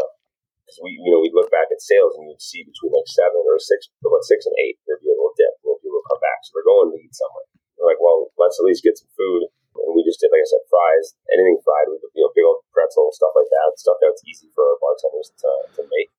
[0.68, 3.40] because we you know we look back at sales and you'd see between like seven
[3.40, 6.20] or six, about six and eight, there'd be a little dip, and people would come
[6.20, 6.44] back.
[6.44, 7.48] So they're going to eat somewhere.
[7.80, 10.50] We're like, well, let's at least get some food, and we just did, like I
[10.52, 14.20] said, fries, anything fried with you know big old pretzel stuff like that, stuff that's
[14.28, 16.12] easy for our bartenders to, to make.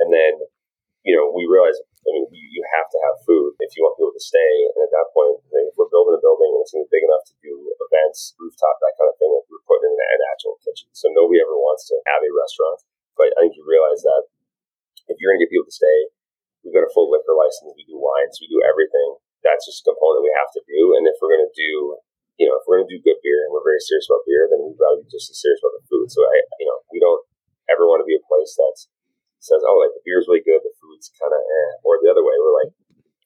[0.00, 0.40] And then
[1.04, 4.00] you know we realized, I mean, you, you have to have food if you want
[4.00, 4.72] people to stay.
[4.72, 5.36] And at that point,
[5.68, 8.32] if we're building a building and it's going to be big enough to do events,
[8.40, 10.88] rooftop, that kind of thing, like we're putting in an actual kitchen.
[10.96, 12.80] So nobody ever wants to have a restaurant.
[13.16, 14.28] But I think you realize that
[15.10, 15.98] if you're going to get people to stay,
[16.62, 17.74] we've got a full liquor license.
[17.76, 18.38] We do wines.
[18.40, 19.20] We do everything.
[19.42, 20.94] That's just a component we have to do.
[20.96, 21.98] And if we're going to do,
[22.38, 24.46] you know, if we're going to do good beer and we're very serious about beer,
[24.46, 26.08] then we've got to be just as serious about the food.
[26.08, 27.22] So I, you know, we don't
[27.68, 28.88] ever want to be a place that's
[29.42, 32.22] says, oh, like the beer's really good, the food's kind of eh, or the other
[32.22, 32.38] way.
[32.38, 32.70] We're like,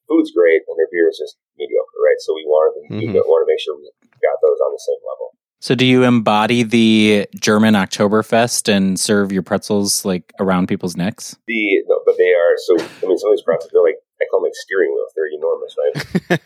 [0.09, 2.17] food's great and their beer is just mediocre, right?
[2.25, 3.13] So we wanted to, mm-hmm.
[3.13, 3.93] we want to make sure we
[4.25, 5.37] got those on the same level.
[5.61, 11.37] So do you embody the German Oktoberfest and serve your pretzels like around people's necks?
[11.49, 12.77] The no, but they are so.
[12.77, 15.13] I mean, some of these pretzels they're like I call them like steering wheels.
[15.17, 15.97] They're enormous, right?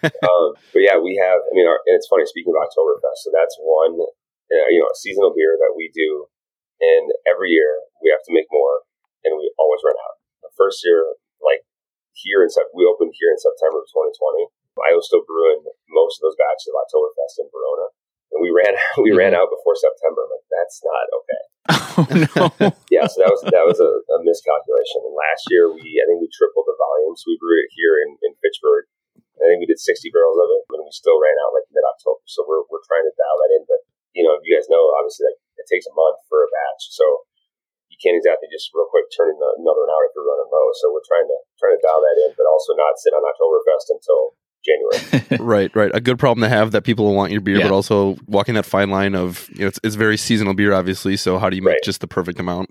[0.30, 1.42] um, but yeah, we have.
[1.42, 3.26] I mean, our, and it's funny speaking of Oktoberfest.
[3.26, 6.30] So that's one, uh, you know, a seasonal beer that we do,
[6.78, 8.86] and every year we have to make more,
[9.26, 10.22] and we always run out.
[10.46, 11.02] The first year,
[11.42, 11.66] like
[12.14, 14.54] here in we opened here in September of 2020.
[14.80, 15.60] I was still brewing
[15.92, 17.92] most of those batches of Oktoberfest in Verona
[18.32, 20.26] and we ran we ran out before September.
[20.26, 21.42] I'm like, that's not okay.
[21.70, 22.42] Oh no!
[22.94, 25.04] yeah, so that was that was a, a, miscalculation.
[25.06, 28.00] And last year we I think we tripled the volume, so we brewed it here
[28.06, 28.90] in, in Fitchburg.
[29.40, 31.84] I think we did 60 barrels of it, and we still ran out like mid
[31.84, 32.22] October.
[32.26, 33.62] So we're we're trying to dial that in.
[33.66, 33.80] But
[34.16, 37.04] you know, you guys know, obviously, like it takes a month for a batch, so
[37.90, 40.66] you can't exactly just real quick turn another one out if you're running low.
[40.78, 43.92] So we're trying to trying to dial that in, but also not sit on Oktoberfest
[43.92, 45.40] until January.
[45.40, 45.90] right, right.
[45.94, 47.64] A good problem to have that people will want your beer, yeah.
[47.64, 51.16] but also walking that fine line of you know, it's, it's very seasonal beer, obviously.
[51.16, 51.84] So how do you make right.
[51.84, 52.70] just the perfect amount?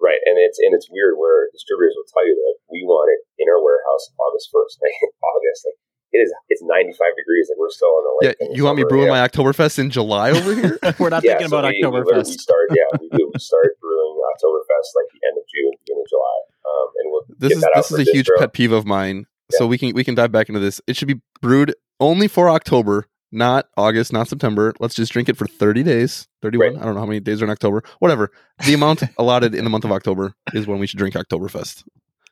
[0.00, 3.20] Right, and it's and it's weird where distributors will tell you that we want it
[3.42, 4.92] in our warehouse August first, like
[5.24, 5.78] August, like
[6.12, 8.36] it is it's 95 degrees and we're still on the lake.
[8.40, 9.20] Yeah, you want me brewing yeah.
[9.20, 10.78] my Oktoberfest in July over here?
[10.98, 12.30] we're not yeah, thinking so about we, Oktoberfest.
[12.30, 13.30] We, we start, yeah, we do.
[13.32, 17.24] We start brewing Oktoberfest like the end of June, beginning of July, um, and we'll
[17.40, 20.14] this is this is a huge pet peeve of mine so we can we can
[20.14, 20.80] dive back into this.
[20.86, 24.74] It should be brewed only for October, not August, not September.
[24.80, 26.28] Let's just drink it for 30 days.
[26.42, 26.66] 31.
[26.74, 26.82] Right.
[26.82, 27.82] I don't know how many days are in October.
[27.98, 28.30] Whatever.
[28.66, 31.84] The amount allotted in the month of October is when we should drink Oktoberfest.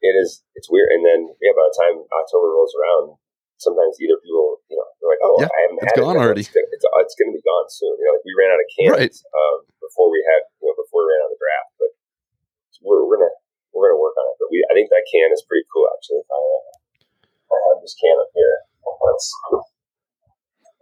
[0.03, 0.89] It is it's weird.
[0.93, 3.17] And then yeah, by the time October rolls around,
[3.57, 6.21] sometimes either people, you know, they're like, Oh, yeah, I haven't it's had gone it.
[6.21, 6.45] already.
[6.45, 7.97] It's, it's, it's gonna be gone soon.
[7.97, 9.17] You know, like we ran out of cans right.
[9.33, 11.71] um, before we had you know, before we ran out of the draft.
[11.81, 11.91] But
[12.85, 13.33] we're, we're gonna
[13.73, 14.37] we're gonna work on it.
[14.37, 16.21] But we I think that can is pretty cool actually.
[16.21, 16.84] If I uh,
[17.55, 18.57] I have this can up here.
[18.85, 19.31] Let's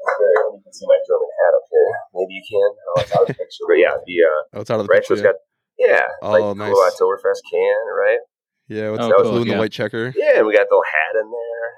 [0.03, 1.91] you can see my German hat up here.
[2.15, 2.71] Maybe you can.
[2.75, 3.65] Oh, it's out of the picture.
[3.69, 5.17] But yeah, the uh, oh, it's out of the picture.
[5.23, 5.39] Got,
[5.79, 6.73] yeah, oh, like nice.
[6.75, 8.23] cool Oktoberfest can, right?
[8.67, 10.11] Yeah, what's oh, that cool, blue and the white checker?
[10.15, 11.69] Yeah, and we got the little hat in there.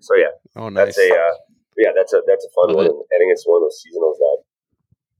[0.00, 0.96] So yeah, oh nice.
[0.96, 1.34] That's a uh,
[1.80, 2.88] yeah, that's a that's a fun Love one.
[2.88, 2.96] It.
[3.12, 4.38] I think it's one of those seasonals that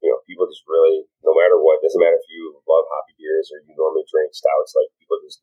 [0.04, 3.48] you know people just really, no matter what, doesn't matter if you love hoppy beers
[3.52, 5.40] or you normally drink stouts, like people just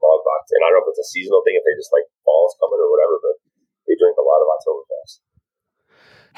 [0.00, 0.52] love vodka.
[0.56, 2.80] And I don't know if it's a seasonal thing, if they just like fall's coming
[2.80, 3.36] or whatever, but
[3.86, 5.14] they drink a lot of Oktoberfest.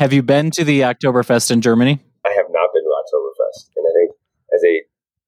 [0.01, 2.01] Have you been to the Oktoberfest in Germany?
[2.25, 4.09] I have not been to Oktoberfest, and I think
[4.55, 4.75] as a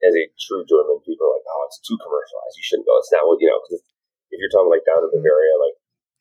[0.05, 2.55] as a true German, people are like, "Oh, it's too commercialized.
[2.57, 2.97] You shouldn't go.
[3.01, 3.83] It's not what you know." Because
[4.31, 5.77] if you're talking like down in Bavaria, like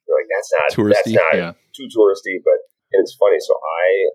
[0.08, 1.52] you're like that's not touristy, that's not yeah.
[1.72, 2.42] too touristy.
[2.42, 2.58] But
[2.92, 3.38] and it's funny.
[3.40, 4.12] So I,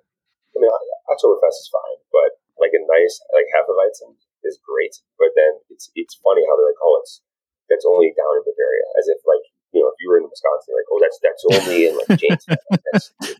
[0.55, 0.73] I mean,
[1.09, 4.99] Oktoberfest is fine, but like a nice like half Hefeweizen is great.
[5.17, 7.23] But then it's it's funny how they're like, "Oh, it's
[7.69, 10.75] that's only down in Bavaria," as if like you know, if you were in Wisconsin,
[10.75, 12.57] like, oh, that's that's only in like Jamestown.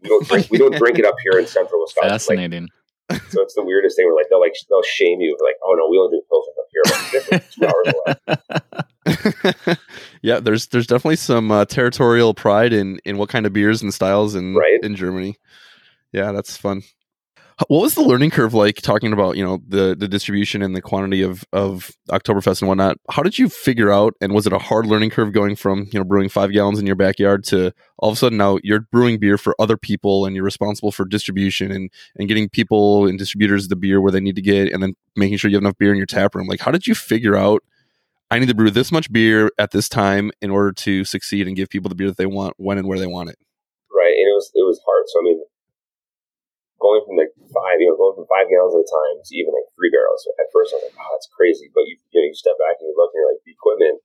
[0.03, 2.11] we don't drink we don't drink it up here in Central Wisconsin.
[2.11, 2.69] Fascinating.
[3.11, 4.07] Like, so it's the weirdest thing.
[4.07, 6.69] Where like they'll like they'll shame you like, oh no, we only drink pilsner up
[6.73, 6.85] here.
[7.33, 7.95] Like, two hours
[9.67, 9.77] away.
[10.23, 13.93] yeah, there's there's definitely some uh, territorial pride in in what kind of beers and
[13.93, 14.79] styles in right?
[14.83, 15.37] in Germany.
[16.13, 16.83] Yeah, that's fun.
[17.67, 20.81] What was the learning curve like talking about, you know, the the distribution and the
[20.81, 22.99] quantity of of Oktoberfest and whatnot?
[23.11, 25.99] How did you figure out and was it a hard learning curve going from, you
[25.99, 29.19] know, brewing five gallons in your backyard to all of a sudden now you're brewing
[29.19, 33.67] beer for other people and you're responsible for distribution and and getting people and distributors
[33.67, 35.91] the beer where they need to get and then making sure you have enough beer
[35.91, 36.47] in your tap room.
[36.47, 37.65] Like how did you figure out
[38.31, 41.57] I need to brew this much beer at this time in order to succeed and
[41.57, 43.37] give people the beer that they want when and where they want it?
[43.93, 44.15] Right.
[44.15, 45.05] And it was it was hard.
[45.09, 45.43] So I mean
[46.79, 49.55] going from like five, you know, going from five gallons at a time to even
[49.55, 50.23] like three barrels.
[50.39, 51.71] At first, I was like, oh, that's crazy.
[51.75, 53.99] But you, you know, you step back and you look and you're like, the equipment,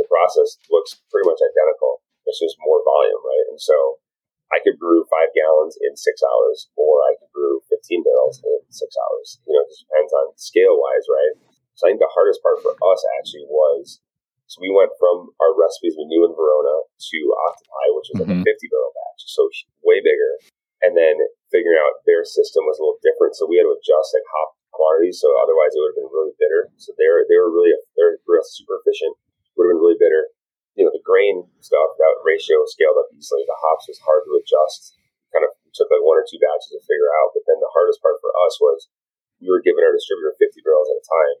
[0.00, 2.00] the process looks pretty much identical.
[2.24, 3.46] It's just more volume, right?
[3.52, 4.00] And so
[4.48, 8.60] I could brew five gallons in six hours, or I could brew 15 barrels in
[8.72, 9.40] six hours.
[9.44, 11.34] You know, it just depends on scale wise, right?
[11.76, 14.00] So I think the hardest part for us actually was
[14.46, 18.30] so we went from our recipes we knew in Verona to Octopi, which was like
[18.30, 18.46] mm-hmm.
[18.46, 19.26] a 50 barrel batch.
[19.26, 19.48] So
[19.82, 20.38] way bigger.
[20.84, 21.16] And then
[21.54, 24.58] figuring out their system was a little different, so we had to adjust like hop
[24.74, 25.22] quantities.
[25.22, 26.74] So otherwise, it would have been really bitter.
[26.82, 29.14] So they're they were really they're real super efficient.
[29.54, 30.34] Would have been really bitter.
[30.74, 33.46] You know, the grain stuff that ratio scaled up easily.
[33.46, 34.98] The hops was hard to adjust.
[35.30, 37.30] Kind of took like one or two batches to figure out.
[37.30, 38.90] But then the hardest part for us was
[39.38, 41.36] we were giving our distributor 50 barrels at a time,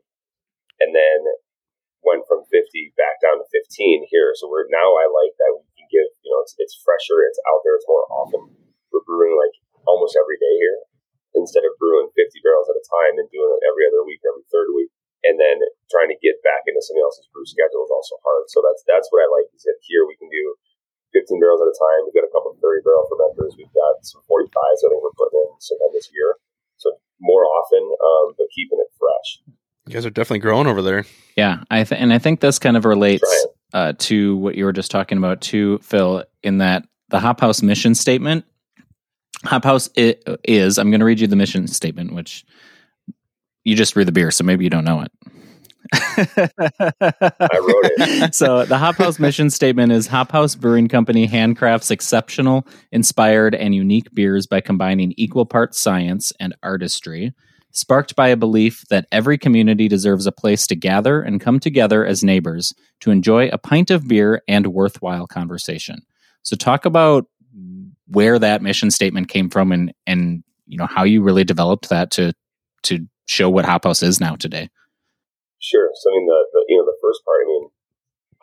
[0.86, 1.18] and then
[2.06, 4.30] went from 50 back down to 15 here.
[4.38, 7.42] So we're now I like that we can give you know it's it's fresher, it's
[7.50, 8.54] out there, it's more often.
[8.94, 10.78] We're brewing like almost every day here
[11.34, 14.46] instead of brewing 50 barrels at a time and doing it every other week, every
[14.48, 14.90] third week.
[15.26, 15.56] And then
[15.88, 18.44] trying to get back into somebody else's brew schedule is also hard.
[18.52, 20.44] So that's that's what I like is that here we can do
[21.16, 22.04] 15 barrels at a time.
[22.04, 23.56] We've got a couple of 30 barrel fermenters.
[23.56, 26.36] We've got some 45s I think we're putting in sometime this year.
[26.76, 26.92] So
[27.24, 29.28] more often, um, but keeping it fresh.
[29.88, 31.04] You guys are definitely growing over there.
[31.36, 33.24] Yeah, I th- and I think this kind of relates
[33.72, 36.24] uh, to what you were just talking about too, Phil.
[36.42, 38.44] In that the Hop Haus mission statement
[39.44, 42.44] Hop Haus is, I'm going to read you the mission statement, which
[43.64, 45.12] you just read the beer, so maybe you don't know it.
[45.92, 48.34] I wrote it.
[48.34, 53.74] so the Hop Haus mission statement is Hop Haus Brewing Company handcrafts exceptional, inspired, and
[53.74, 57.32] unique beers by combining equal parts science and artistry,
[57.70, 62.04] sparked by a belief that every community deserves a place to gather and come together
[62.04, 66.00] as neighbors to enjoy a pint of beer and worthwhile conversation.
[66.42, 67.26] So talk about
[68.08, 72.10] where that mission statement came from and and you know how you really developed that
[72.10, 72.32] to
[72.82, 74.68] to show what Hop Haus is now today.
[75.60, 75.90] Sure.
[75.94, 77.44] So I mean the, the you know the first part.
[77.44, 77.64] I mean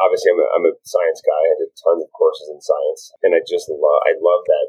[0.02, 1.42] obviously I'm a, I'm a science guy.
[1.54, 4.68] I did tons of courses in science, and I just love I love that.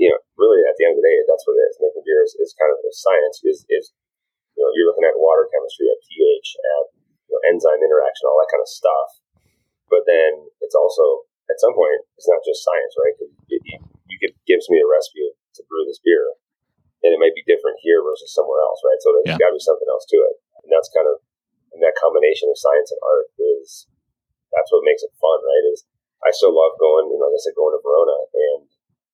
[0.00, 1.78] You know, really at the end of the day, that's what it is.
[1.78, 3.38] Making beer is, is kind of science.
[3.46, 3.94] Is is
[4.56, 6.84] you know you're looking at water chemistry, at pH, at
[7.28, 9.10] you know, enzyme interaction, all that kind of stuff.
[9.86, 13.16] But then it's also at some point it's not just science, right?
[13.18, 13.80] It, it,
[14.22, 16.38] it gives me a recipe to brew this beer,
[17.02, 19.00] and it might be different here versus somewhere else, right?
[19.02, 19.42] So there's yeah.
[19.42, 21.18] got to be something else to it, and that's kind of
[21.72, 23.88] and that combination of science and art is
[24.52, 25.64] that's what makes it fun, right?
[25.72, 25.88] Is
[26.22, 28.68] I still love going, you know, like I said, going to Verona and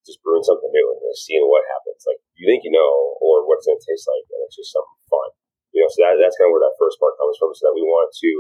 [0.04, 2.04] just brewing something new and just seeing what happens.
[2.04, 4.74] Like you think you know, or what it's going to taste like, and it's just
[4.74, 5.30] something fun.
[5.72, 7.54] You know, so that, that's kind of where that first part comes from.
[7.54, 8.30] So that we want to,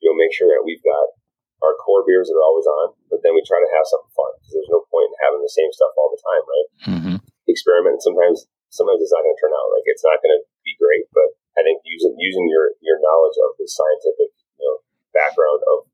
[0.00, 1.19] you know, make sure that we've got
[1.60, 4.32] our core beers that are always on, but then we try to have something fun
[4.40, 6.68] because there's no point in having the same stuff all the time, right?
[6.88, 7.16] Mm-hmm.
[7.48, 8.00] Experiment.
[8.00, 11.04] Sometimes, sometimes it's not going to turn out like it's not going to be great,
[11.12, 14.80] but I think using using your your knowledge of the scientific you know
[15.12, 15.84] background of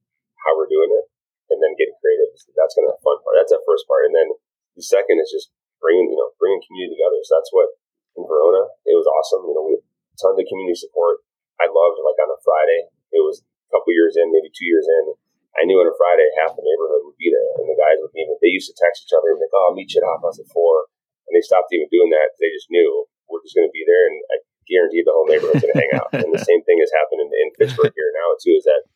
[0.47, 1.11] how we're doing it,
[1.51, 3.35] and then getting creative, that's going to be the fun part.
[3.41, 4.31] That's that first part, and then
[4.79, 5.51] the second is just
[5.83, 7.19] bringing you know bringing community together.
[7.27, 7.75] So that's what
[8.15, 9.51] in Verona it was awesome.
[9.51, 9.85] You know, we had
[10.23, 11.27] tons of community support.
[11.59, 12.93] I loved like on a Friday.
[13.11, 15.17] It was a couple years in, maybe two years in
[15.57, 18.13] I knew on a Friday half the neighborhood would be there, and the guys would
[18.13, 20.09] even they used to text each other and be like, "Oh, I'll meet you at
[20.21, 20.89] Haus at four.
[21.27, 22.39] and they stopped even doing that.
[22.39, 24.37] They just knew we're just going to be there, and I
[24.69, 26.11] guarantee the whole neighborhood's going to hang out.
[26.15, 28.55] And the same thing has happened in, Fitchburg here now too.
[28.55, 28.87] Is that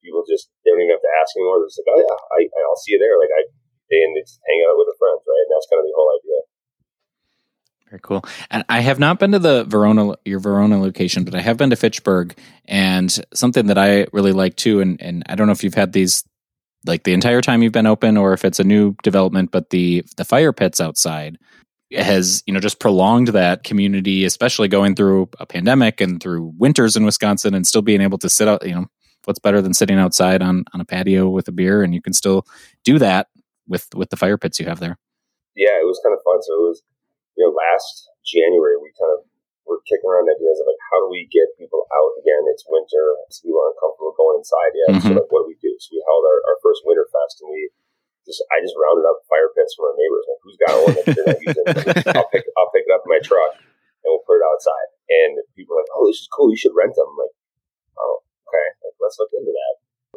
[0.00, 1.60] people just they don't even have to ask anymore.
[1.60, 3.42] They're just like, "Oh yeah, I, I'll see you there." Like I
[3.88, 5.44] and it's hang out with their friends, right?
[5.48, 6.38] And that's kind of the whole idea.
[7.90, 8.24] Very cool.
[8.50, 11.70] And I have not been to the Verona, your Verona location, but I have been
[11.70, 12.38] to Fitchburg.
[12.66, 15.92] And something that I really like too, and, and I don't know if you've had
[15.92, 16.24] these
[16.86, 20.04] like the entire time you've been open or if it's a new development, but the
[20.16, 21.38] the fire pits outside
[21.96, 26.96] has you know just prolonged that community, especially going through a pandemic and through winters
[26.96, 28.66] in Wisconsin, and still being able to sit out.
[28.66, 28.86] You know,
[29.24, 32.12] what's better than sitting outside on on a patio with a beer, and you can
[32.12, 32.46] still
[32.84, 33.28] do that
[33.66, 34.98] with with the fire pits you have there.
[35.56, 36.42] Yeah, it was kind of fun.
[36.42, 36.82] So it was
[37.38, 39.22] you know, last January we kind of
[39.62, 42.42] were kicking around ideas of like how do we get people out again?
[42.50, 44.90] It's winter, so people aren't comfortable going inside yet.
[44.98, 45.06] Mm-hmm.
[45.06, 45.70] So like, what do we do?
[45.78, 47.70] So we held our, our first winter fest, and we
[48.26, 50.24] just I just rounded up fire pits from our neighbors.
[50.26, 51.66] Like, who's got one that they're not using?
[52.18, 53.54] I'll pick I'll pick it up in my truck
[54.02, 54.88] and we'll put it outside.
[55.08, 56.50] And people are like, oh, this is cool.
[56.50, 57.06] You should rent them.
[57.06, 57.36] I'm like,
[57.96, 59.74] oh, okay, like let's look into that.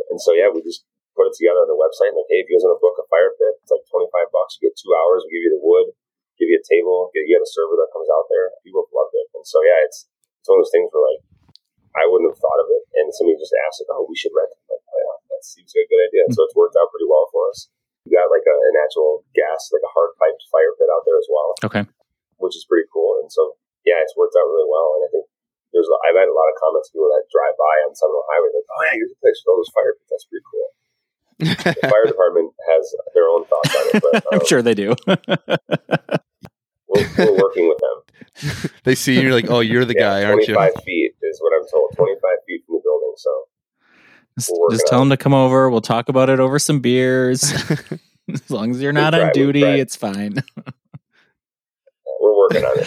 [0.09, 2.15] And so yeah, we just put it together on the website.
[2.15, 4.09] And Like, hey, if you guys want to book a fire pit, it's like twenty
[4.09, 4.57] five bucks.
[4.57, 5.23] You get two hours.
[5.23, 5.91] We give you the wood
[6.39, 8.51] give you a table, you have a server that comes out there.
[8.63, 10.07] People have loved it, and so yeah, it's
[10.41, 11.21] it's one of those things where like
[11.95, 14.51] I wouldn't have thought of it, and somebody just asked like, oh, we should rent
[14.51, 14.63] it.
[14.71, 16.23] Like, oh, yeah, that seems like a good idea.
[16.25, 16.35] Mm-hmm.
[16.39, 17.67] So it's worked out pretty well for us.
[18.07, 21.19] We got like a, an actual gas, like a hard piped fire pit out there
[21.19, 21.49] as well.
[21.67, 21.83] Okay,
[22.39, 25.27] which is pretty cool, and so yeah, it's worked out really well, and I think.
[25.71, 28.27] There's, I've had a lot of comments people that drive by on some of the
[28.27, 30.11] highway, like, "Oh yeah, here's a place with all those fire pits.
[30.11, 30.67] That's pretty cool."
[31.49, 34.95] The fire department has their own thoughts on it, but um, I'm sure they do.
[36.87, 38.71] We're, we're working with them.
[38.83, 40.53] they see you, you're like, oh, you're the yeah, guy, aren't you?
[40.53, 41.91] 25 feet is what I'm told.
[41.95, 43.13] 25 feet from the building.
[43.17, 43.43] So
[44.39, 45.69] just, just tell them to come over.
[45.69, 47.43] We'll talk about it over some beers.
[48.33, 50.35] as long as you're not on duty, it's fine.
[52.19, 52.77] we're, working on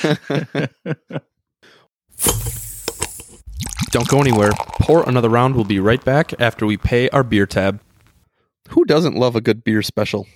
[0.51, 1.23] it.
[3.91, 4.51] Don't go anywhere.
[4.81, 5.55] Pour another round.
[5.55, 7.81] We'll be right back after we pay our beer tab.
[8.71, 10.27] Who doesn't love a good beer special?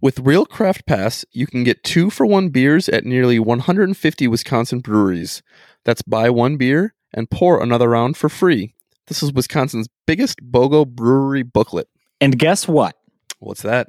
[0.00, 4.80] With Real Craft Pass, you can get two for one beers at nearly 150 Wisconsin
[4.80, 5.42] breweries.
[5.84, 8.74] That's buy one beer and pour another round for free.
[9.06, 11.88] This is Wisconsin's biggest BOGO brewery booklet.
[12.20, 12.96] And guess what?
[13.38, 13.88] What's that?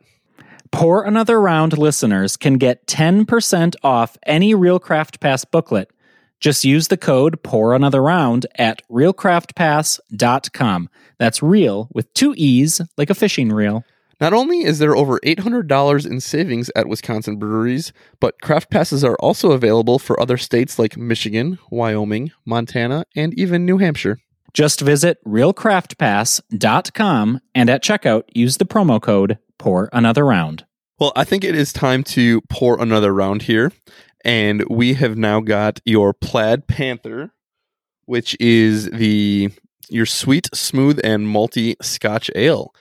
[0.72, 5.89] Pour Another Round listeners can get 10% off any Real Craft Pass booklet.
[6.39, 10.89] Just use the code Pour Another Round at realcraftpass.com.
[11.17, 13.83] That's real with two E's, like a fishing reel.
[14.21, 19.17] Not only is there over $800 in savings at Wisconsin breweries, but craft passes are
[19.19, 24.19] also available for other states like Michigan, Wyoming, Montana, and even New Hampshire.
[24.53, 30.63] Just visit realcraftpass.com and at checkout use the promo code Pour Another Round.
[30.97, 33.73] Well, I think it is time to pour another round here.
[34.26, 37.32] And we have now got your Plaid Panther,
[38.05, 39.51] which is the
[39.88, 42.73] your sweet, smooth, and malty Scotch ale,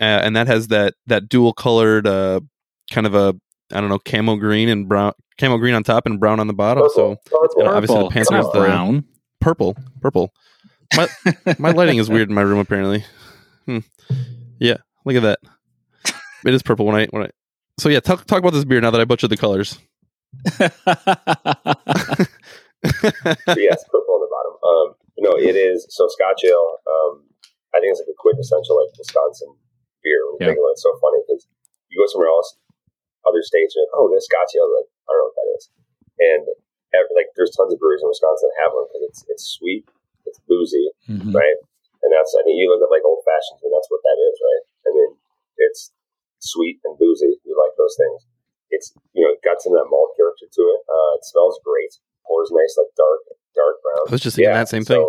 [0.00, 2.40] uh, and that has that that dual colored uh,
[2.92, 3.34] kind of a
[3.72, 6.54] I don't know camo green and brown camo green on top and brown on the
[6.54, 6.88] bottom.
[6.94, 9.04] So Oh, it's obviously the Panther is the brown.
[9.40, 10.32] purple, purple.
[10.96, 11.08] My
[11.58, 13.04] my lighting is weird in my room apparently.
[13.66, 13.78] Hmm.
[14.60, 15.40] Yeah, look at that.
[16.44, 17.30] It is purple when I when I.
[17.80, 19.80] So yeah, talk talk about this beer now that I butchered the colors.
[23.52, 24.54] Yeah, purple on the bottom.
[24.64, 24.86] Um,
[25.22, 25.86] no, it is.
[25.92, 27.24] So Scotch ale, um,
[27.74, 29.54] I think it's like a quintessential like Wisconsin
[30.02, 30.20] beer.
[30.26, 30.48] When you Yeah.
[30.52, 31.46] think about it, it's so funny because
[31.92, 32.56] you go somewhere else,
[33.28, 34.66] other states, you're like, oh, this Scotch ale.
[34.72, 35.62] Like, I don't know what that is.
[36.22, 36.42] And
[36.96, 39.84] ev- like, there's tons of breweries in Wisconsin that have one because it's it's sweet,
[40.26, 41.30] it's boozy, Mhm.
[41.34, 41.58] right?
[42.02, 44.36] And that's I mean, you look at like old fashions, and that's what that is,
[44.42, 44.62] right?
[44.88, 45.10] I mean,
[45.70, 45.92] it's
[46.42, 47.38] sweet and boozy.
[47.46, 48.26] We like those things.
[48.72, 50.80] It's you know, got some of that malt character to it.
[50.88, 51.92] Uh, it smells great.
[52.24, 53.20] Pours nice, like dark,
[53.52, 54.08] dark brown.
[54.08, 55.04] I was just thinking that same thing.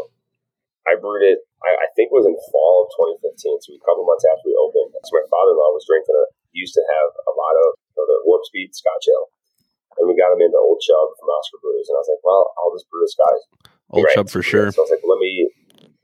[0.84, 1.40] I brewed it.
[1.64, 2.92] I, I think it was in fall of
[3.24, 4.92] 2015, so a couple months after we opened.
[5.08, 6.26] So my father-in-law was drinking a.
[6.54, 9.26] Used to have a lot of you know, the Warp Speed Scotch ale,
[9.98, 12.54] and we got him into Old Chub from Oskar Blues, and I was like, well,
[12.62, 13.42] I'll just brew this Scotch.
[13.90, 14.14] Old Right.
[14.14, 14.70] Chub for sure.
[14.70, 15.50] So I was like, let me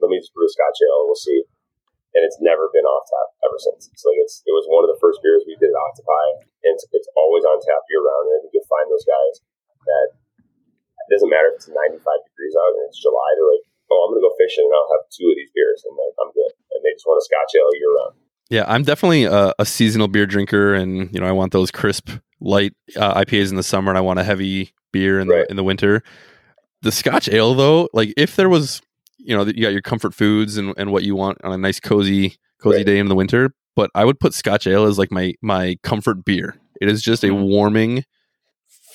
[0.01, 1.45] let me just brew a Scotch ale, and we'll see.
[2.17, 3.85] And it's never been off tap ever since.
[3.93, 6.25] It's like it's it was one of the first beers we did at Octopi,
[6.65, 8.25] and it's, it's always on tap year round.
[8.33, 9.45] And you can find those guys
[9.85, 10.07] that
[11.05, 13.29] it doesn't matter if it's 95 degrees out and it's July.
[13.37, 15.93] They're like, oh, I'm gonna go fishing and I'll have two of these beers, and
[15.93, 16.51] then I'm good.
[16.73, 18.13] And they just want a Scotch ale year round.
[18.49, 22.09] Yeah, I'm definitely a, a seasonal beer drinker, and you know I want those crisp,
[22.41, 25.55] light uh, IPAs in the summer, and I want a heavy beer in the in
[25.55, 26.03] the winter.
[26.81, 28.81] The Scotch ale, though, like if there was,
[29.19, 31.79] you know, you got your comfort foods and, and what you want on a nice
[31.79, 32.85] cozy cozy Right.
[32.85, 36.25] day in the winter, but I would put Scotch ale as like my my comfort
[36.25, 36.55] beer.
[36.81, 37.47] It is just a Mhm.
[37.47, 38.03] warming,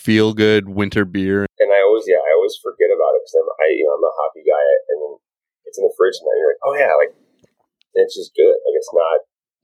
[0.04, 1.46] feel good winter beer.
[1.60, 4.04] And I always, yeah, I always forget about it because I'm, I, you know, I'm
[4.04, 5.12] a hoppy guy, and then
[5.64, 7.12] it's in the fridge, and then you're like, oh yeah, like
[7.94, 8.52] it's just good.
[8.52, 9.20] Like it's not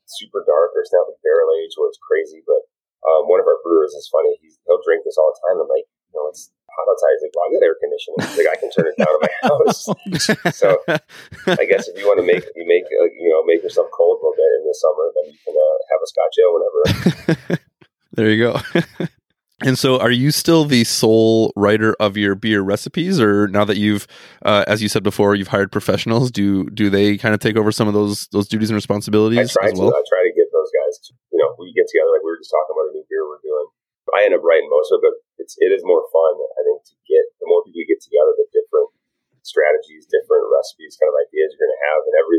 [0.07, 2.43] super dark or it's not like barrel aged or it's crazy.
[2.47, 2.63] But
[3.07, 4.37] um, one of our brewers is funny.
[4.43, 5.59] He's, he'll drink this all the time.
[5.63, 7.13] I'm like, you know, it's hot outside.
[7.19, 8.19] He's like, well, I got air conditioning.
[8.27, 9.81] He's like, I can turn it down in my house.
[10.61, 13.89] So I guess if you want to make you make uh, you know make yourself
[13.97, 16.53] cold a little bit in the summer, then you can uh, have a Scotch ale
[16.57, 17.61] whenever.
[18.13, 19.07] there you go.
[19.65, 23.77] and so, are you still the sole writer of your beer recipes, or now that
[23.77, 24.07] you've,
[24.45, 26.31] uh, as you said before, you've hired professionals?
[26.31, 29.53] Do do they kind of take over some of those those duties and I responsibilities
[29.53, 29.95] try as to well?
[29.95, 30.99] I try to get those guys.
[31.09, 33.25] To, you know, we get together like we were just talking about a new beer
[33.27, 33.69] we're doing.
[34.17, 36.37] I end up writing most of it, it's it is more fun.
[36.37, 38.93] I think to get the more people you get together, the different
[39.41, 42.39] strategies, different recipes, kind of ideas you're going to have, and every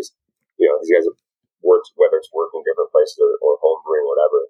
[0.62, 1.18] you know these guys have
[1.66, 4.49] worked whether it's working different places or, or home brewing, whatever,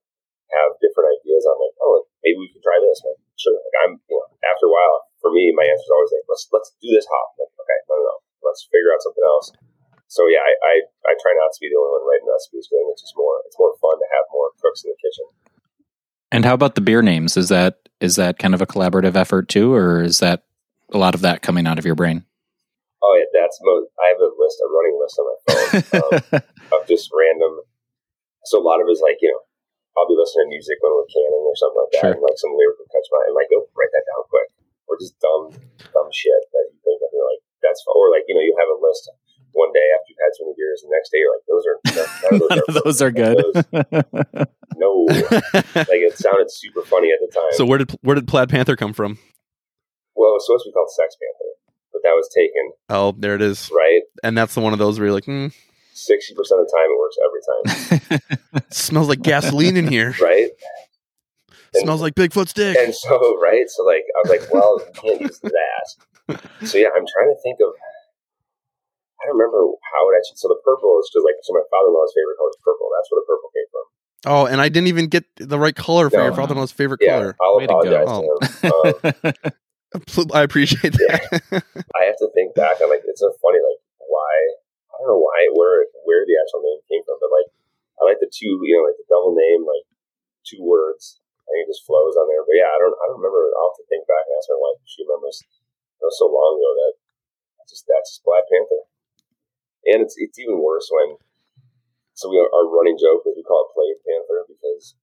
[0.52, 3.00] have different ideas on like oh maybe we can try this.
[3.02, 6.12] Like, sure, like I'm you know after a while for me my answer is always
[6.12, 7.40] like let's let's do this hop.
[7.40, 9.56] Like okay no no no let's figure out something else.
[10.12, 10.74] So yeah, I, I,
[11.08, 12.68] I try not to be the only one writing recipes.
[12.68, 15.24] I think it's just more it's more fun to have more cooks in the kitchen.
[16.32, 17.36] And how about the beer names?
[17.38, 20.44] Is that is that kind of a collaborative effort too, or is that
[20.92, 22.24] a lot of that coming out of your brain?
[23.04, 26.42] Oh yeah, that's mo- I have a list, a running list on my phone um,
[26.80, 27.62] of just random.
[28.46, 29.42] So a lot of it is like you know,
[29.98, 32.14] I'll be listening to music when we're canning or something like that, Sure.
[32.16, 34.50] and like some lyric will catch my, and like go write that down quick,
[34.88, 35.52] or just dumb
[35.94, 37.10] dumb shit that you think of.
[37.12, 37.94] You're like that's fun.
[38.00, 39.10] or like you know you have a list
[39.52, 41.76] one day after you've had so many beers, the next day you're like those are
[41.92, 43.36] none of None of those are good.
[43.36, 44.48] Those-
[44.82, 45.06] no,
[45.76, 47.52] like it sounded super funny at the time.
[47.54, 49.20] so where did where did Plaid Panther come from?
[50.16, 51.52] well, it was supposed to be called Sex Panther,
[51.94, 54.02] but that was taken Oh, there it is, right.
[54.24, 55.54] and that's the one of those where you're like, mm,
[55.94, 57.42] Sixty percent of the time, it works every
[58.20, 58.64] time.
[58.72, 60.16] smells like gasoline in here.
[60.22, 60.50] right?
[60.50, 62.76] And- Smells like Bigfoot's dick.
[62.76, 63.64] And so, right?
[63.72, 65.86] So, like, I was like, well, you can't use that.
[66.68, 67.72] So, yeah, I'm trying to think of.
[69.24, 70.36] I don't remember how it actually.
[70.36, 72.92] So the purple is because, like, so my father-in-law's favorite color is purple.
[72.92, 73.86] That's where the purple came from.
[74.26, 76.24] Oh, and I didn't even get the right color for No.
[76.30, 77.36] your father-in-law's favorite Yeah, color.
[77.42, 77.80] I'll Way to go.
[77.82, 78.38] apologize to, him.
[78.72, 81.42] Um, I appreciate that.
[82.00, 84.32] I have to think back I'm like it's so funny like why
[84.92, 87.50] I don't know why where where the actual name came from, but like
[88.00, 89.84] I like the two you know like the double name like
[90.48, 91.20] two words.
[91.44, 92.40] I think it just flows on there.
[92.48, 93.52] But yeah, I don't I don't remember.
[93.60, 95.44] I'll have to think back and ask my wife if she remembers.
[96.00, 96.94] It was so long ago that
[97.60, 98.88] I just that's just Black Panther.
[99.92, 101.20] And it's it's even worse when
[102.22, 104.94] so we our running joke is we call it Plaid Panther because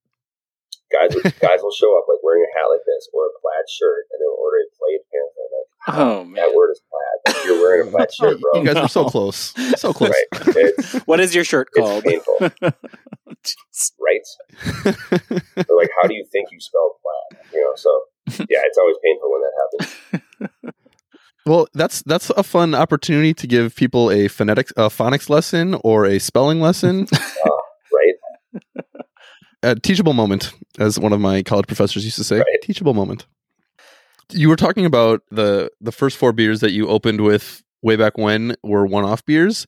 [0.87, 1.11] guys
[1.43, 4.17] guys will show up like wearing a hat like this or a plaid shirt and
[4.23, 5.45] they'll order a Plaid Panther.
[5.51, 6.35] Like, Oh man.
[6.35, 7.17] that word is plaid.
[7.35, 8.61] Like, you're wearing a plaid shirt, bro.
[8.61, 9.53] you guys are so close.
[9.77, 10.11] So close.
[10.11, 10.71] Right.
[11.05, 12.03] What is your shirt it's called?
[12.03, 12.37] painful,
[13.99, 14.25] right?
[14.83, 17.45] They're like, how do you think you spell plaid?
[17.53, 17.89] You know, so
[18.49, 20.73] yeah, it's always painful when that happens.
[21.49, 26.05] Well, that's that's a fun opportunity to give people a phonetics a phonics lesson or
[26.05, 27.07] a spelling lesson.
[27.91, 28.63] Right?
[29.63, 32.37] a teachable moment, as one of my college professors used to say.
[32.37, 32.61] Right.
[32.61, 33.25] Teachable moment.
[34.31, 38.15] You were talking about the the first four beers that you opened with way back
[38.15, 39.65] when were one off beers.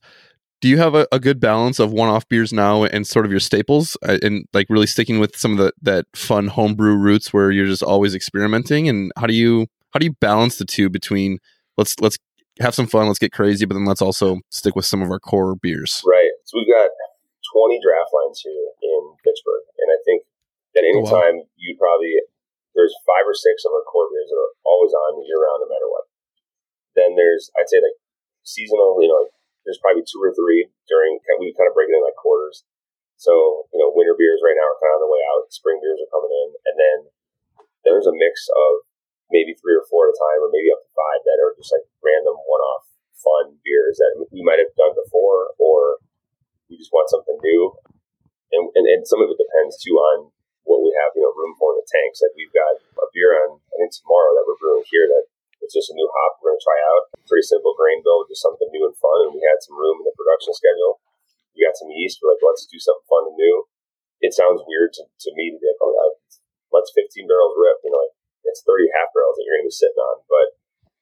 [0.60, 3.32] Do you have a, a good balance of one off beers now and sort of
[3.32, 7.32] your staples, uh, and like really sticking with some of the that fun homebrew roots
[7.32, 8.88] where you're just always experimenting?
[8.88, 11.38] And how do you how do you balance the two between
[11.76, 12.18] let's let's
[12.60, 15.20] have some fun, let's get crazy, but then let's also stick with some of our
[15.20, 16.02] core beers.
[16.04, 16.30] Right.
[16.44, 16.90] So we've got
[17.56, 20.20] 20 draft lines here in Fitchburg, and I think
[20.76, 21.20] at any Oh, wow.
[21.20, 22.16] time you probably
[22.76, 25.68] there's five or six of our core beers that are always on year round, no
[25.68, 26.08] matter what.
[26.96, 27.96] Then there's I'd say like
[28.44, 29.32] seasonal, you know, like
[29.64, 32.64] there's probably two or three during we kind of break it in like quarters.
[33.16, 35.48] So you know, winter beers right now are kind of on the way out.
[35.52, 36.98] Spring beers are coming in, and then
[37.86, 38.84] there's a mix of
[39.32, 41.72] maybe three or four at a time, or maybe up to five that are just
[41.72, 45.98] like random one-off fun beers that we might have done before, or
[46.68, 47.72] we just want something new.
[48.52, 50.28] And, and, and some of it depends too on
[50.68, 52.20] what we have, you know, room for in the tanks.
[52.20, 55.24] Like we've got a beer on, I think tomorrow that we're brewing here that
[55.62, 57.08] it's just a new hop we're going to try out.
[57.30, 59.30] Pretty simple grain bill, just something new and fun.
[59.30, 61.00] And we had some room in the production schedule.
[61.54, 62.18] We got some yeast.
[62.20, 63.56] We're like, let's do something fun and new.
[64.20, 66.18] It sounds weird to, to me to be like, oh,
[66.74, 67.78] let's 15 barrels rip.
[67.86, 68.14] You know, like
[68.44, 70.16] it's 30 half barrels that you're going to be sitting on.
[70.26, 70.46] But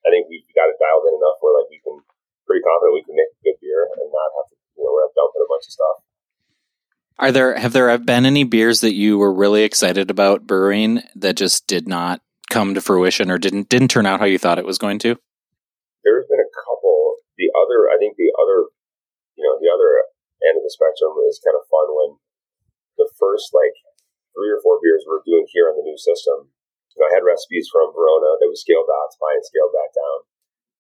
[0.05, 2.01] I think we've got it dialed in enough where like we can
[2.49, 5.07] pretty confident we can make a good beer and not have to, you know, we're
[5.07, 5.97] not dumping a bunch of stuff.
[7.20, 11.36] Are there have there been any beers that you were really excited about brewing that
[11.36, 14.66] just did not come to fruition or didn't didn't turn out how you thought it
[14.66, 15.20] was going to?
[16.03, 17.20] There's been a couple.
[17.36, 18.72] The other, I think the other,
[19.36, 20.05] you know, the other
[20.49, 22.11] end of the spectrum is kind of fun when
[22.97, 23.76] the first like
[24.32, 26.53] three or four beers we're doing here on the new system.
[26.95, 29.70] You know, I had recipes from Verona that we scaled out to buy and scaled
[29.70, 30.18] back down,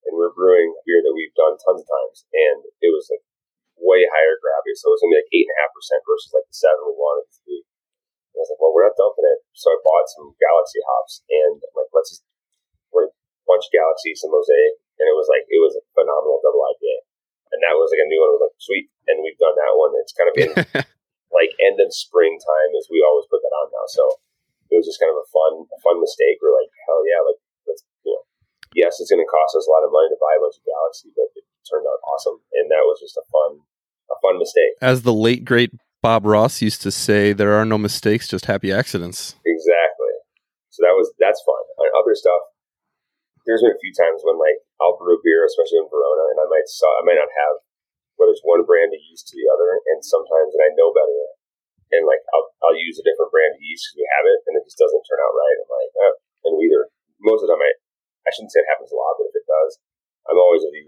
[0.06, 3.22] and we're brewing beer that we've done tons of times, and it was like
[3.78, 6.34] way higher gravity, so it was gonna be like eight and a half percent versus
[6.34, 7.58] like the seven we wanted it to be.
[7.62, 11.22] And I was like, well, we're not dumping it, so I bought some Galaxy hops,
[11.30, 12.26] and I'm like, let's just
[12.90, 13.14] we're a
[13.46, 17.06] bunch of Galaxy, some Mosaic, and it was like it was a phenomenal double IPA,
[17.54, 18.30] and that was like a new one.
[18.30, 19.94] I was like, sweet, and we've done that one.
[20.02, 20.50] It's kind of in
[21.38, 23.86] like end of springtime as we always put that on now.
[23.86, 24.02] So
[24.70, 26.38] it was just kind of a fun, a fun mistake.
[26.38, 28.22] We're like, hell yeah, like let's you know,
[28.72, 30.64] yes, it's going to cost us a lot of money to buy a bunch of
[30.64, 33.60] Galaxy, but it turned out awesome, and that was just a fun,
[34.10, 34.78] a fun mistake.
[34.80, 38.72] As the late great Bob Ross used to say, there are no mistakes, just happy
[38.72, 39.36] accidents.
[39.44, 40.14] Exactly.
[40.70, 41.62] So that was that's fun.
[41.82, 42.40] And other stuff,
[43.44, 46.46] there's been a few times when like I'll brew beer, especially in Verona, and I
[46.48, 47.60] might saw, I might not have
[48.20, 51.20] whether it's one brand of yeast to the other, and sometimes and I know better,
[51.94, 54.52] and like I'll I'll use a different brand of yeast because we have it, and
[54.58, 55.56] it just doesn't turn out right.
[55.60, 56.14] I'm like, oh.
[56.46, 56.90] and we either
[57.22, 57.72] most of the time I
[58.26, 59.72] I shouldn't say it happens a lot, but if it does,
[60.28, 60.84] I'm always of the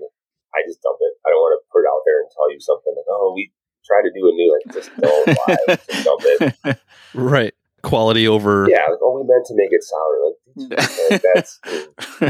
[0.53, 1.16] I just dump it.
[1.24, 3.48] I don't want to put it out there and tell you something like, oh, we
[3.88, 6.78] tried to do a new like just don't lie, just dump it.
[7.14, 7.55] Right.
[7.82, 8.66] Quality over.
[8.70, 10.14] Yeah, like, oh, we meant to make it sour.
[10.22, 10.38] Like,
[11.10, 11.58] like that's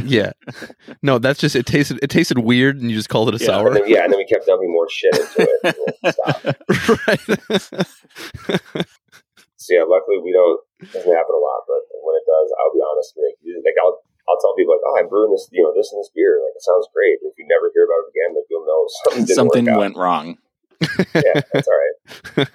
[0.09, 0.33] Yeah.
[1.03, 3.59] No, that's just it tasted it tasted weird and you just called it a Yeah,
[3.61, 3.75] And sour.
[3.75, 5.61] then, yeah, and then we kept dumping more shit into it.
[5.65, 6.41] And we'll stop.
[7.07, 7.29] right.
[9.57, 10.59] So yeah, luckily we don't.
[10.83, 13.15] It doesn't happen a lot, but when it does, I'll be honest.
[13.15, 16.01] Like, like I'll I'll tell people like, oh, I'm brewing this, you know, this and
[16.03, 16.43] this beer.
[16.43, 17.23] Like it sounds great.
[17.23, 19.79] If you never hear about it again, like you'll know something didn't Something work out.
[19.79, 20.27] went wrong.
[21.15, 22.49] Yeah, that's all right.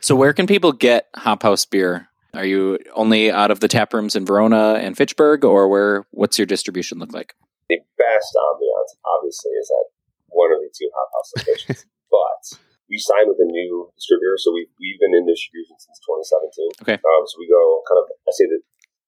[0.00, 2.08] So where can people get Hop Haus beer?
[2.34, 6.04] Are you only out of the tap rooms in Verona and Fitchburg, or where?
[6.10, 7.34] What's your distribution look like?
[7.68, 9.86] The best ambiance, obviously, is at
[10.28, 11.86] one of the two Hop Haus locations.
[12.12, 12.60] but
[12.92, 16.84] we signed with a new distributor, so we've we've been in distribution since 2017.
[16.84, 16.98] Okay.
[17.00, 18.60] Um, so we go kind of I say the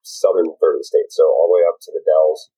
[0.03, 2.49] southern third of the state, so all the way up to the Dells,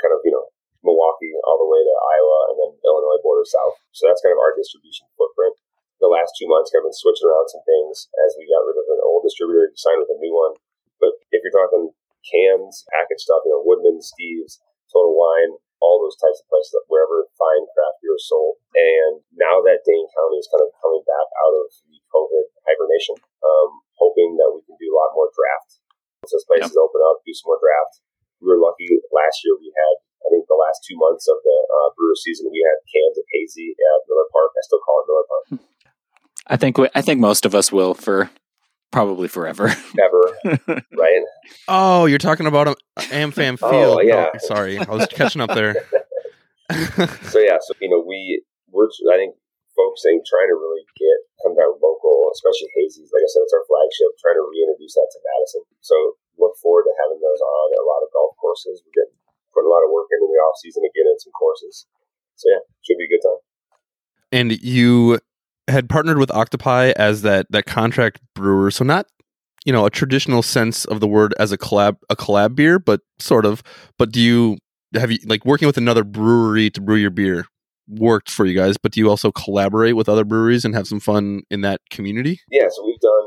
[0.00, 0.48] kind of you know
[0.80, 3.84] Milwaukee, all the way to Iowa, and then Illinois border south.
[3.92, 5.60] So that's kind of our distribution footprint.
[6.00, 8.88] The last two months, of been switching around some things as we got rid of
[8.88, 10.56] an old distributor, and signed with a new one.
[10.96, 11.92] But if you're talking
[12.24, 17.24] cans, packaged stuff, you know, Woodman, Steve's, Total Wine, all those types of places wherever
[17.36, 18.60] fine craft beer is sold.
[18.76, 23.16] And now that Dane County is kind of coming back out of the COVID hibernation,
[23.44, 25.80] um, hoping that we can do a lot more draft.
[26.28, 26.84] So as places yep.
[26.84, 28.04] open up, do some more draft.
[28.44, 29.94] We were lucky last year we had,
[30.24, 33.24] I think the last two months of the uh, brewer season, we had cans of
[33.32, 34.52] hazy at Miller Park.
[34.52, 35.44] I still call it Miller Park.
[36.46, 38.30] I think I think most of us will for
[38.90, 39.68] probably forever.
[39.98, 41.22] Ever, right?
[41.68, 42.74] Oh, you're talking about a
[43.14, 43.98] AmFam Oh, Field.
[43.98, 44.30] Oh, yeah.
[44.34, 45.74] Oh, sorry, I was catching up there.
[47.30, 49.34] so yeah, so you know, we we're I think
[49.76, 53.10] focusing trying to really get come down local, especially Hazy's.
[53.14, 54.10] Like I said, it's our flagship.
[54.22, 55.62] Trying to reintroduce that to Madison.
[55.82, 55.94] So
[56.38, 58.82] look forward to having those on a lot of golf courses.
[58.86, 59.16] We're getting
[59.54, 61.86] putting a lot of work into the off season to get in some courses.
[62.38, 63.40] So yeah, should be a good time.
[64.30, 65.18] and you
[65.68, 68.70] had partnered with Octopi as that that contract brewer.
[68.70, 69.06] So not
[69.64, 73.00] you know a traditional sense of the word as a collab a collab beer, but
[73.18, 73.62] sort of.
[73.98, 74.58] But do you
[74.94, 77.46] have you like working with another brewery to brew your beer
[77.90, 78.78] worked for you guys?
[78.78, 82.40] But do you also collaborate with other breweries and have some fun in that community?
[82.50, 83.26] Yeah, so we've done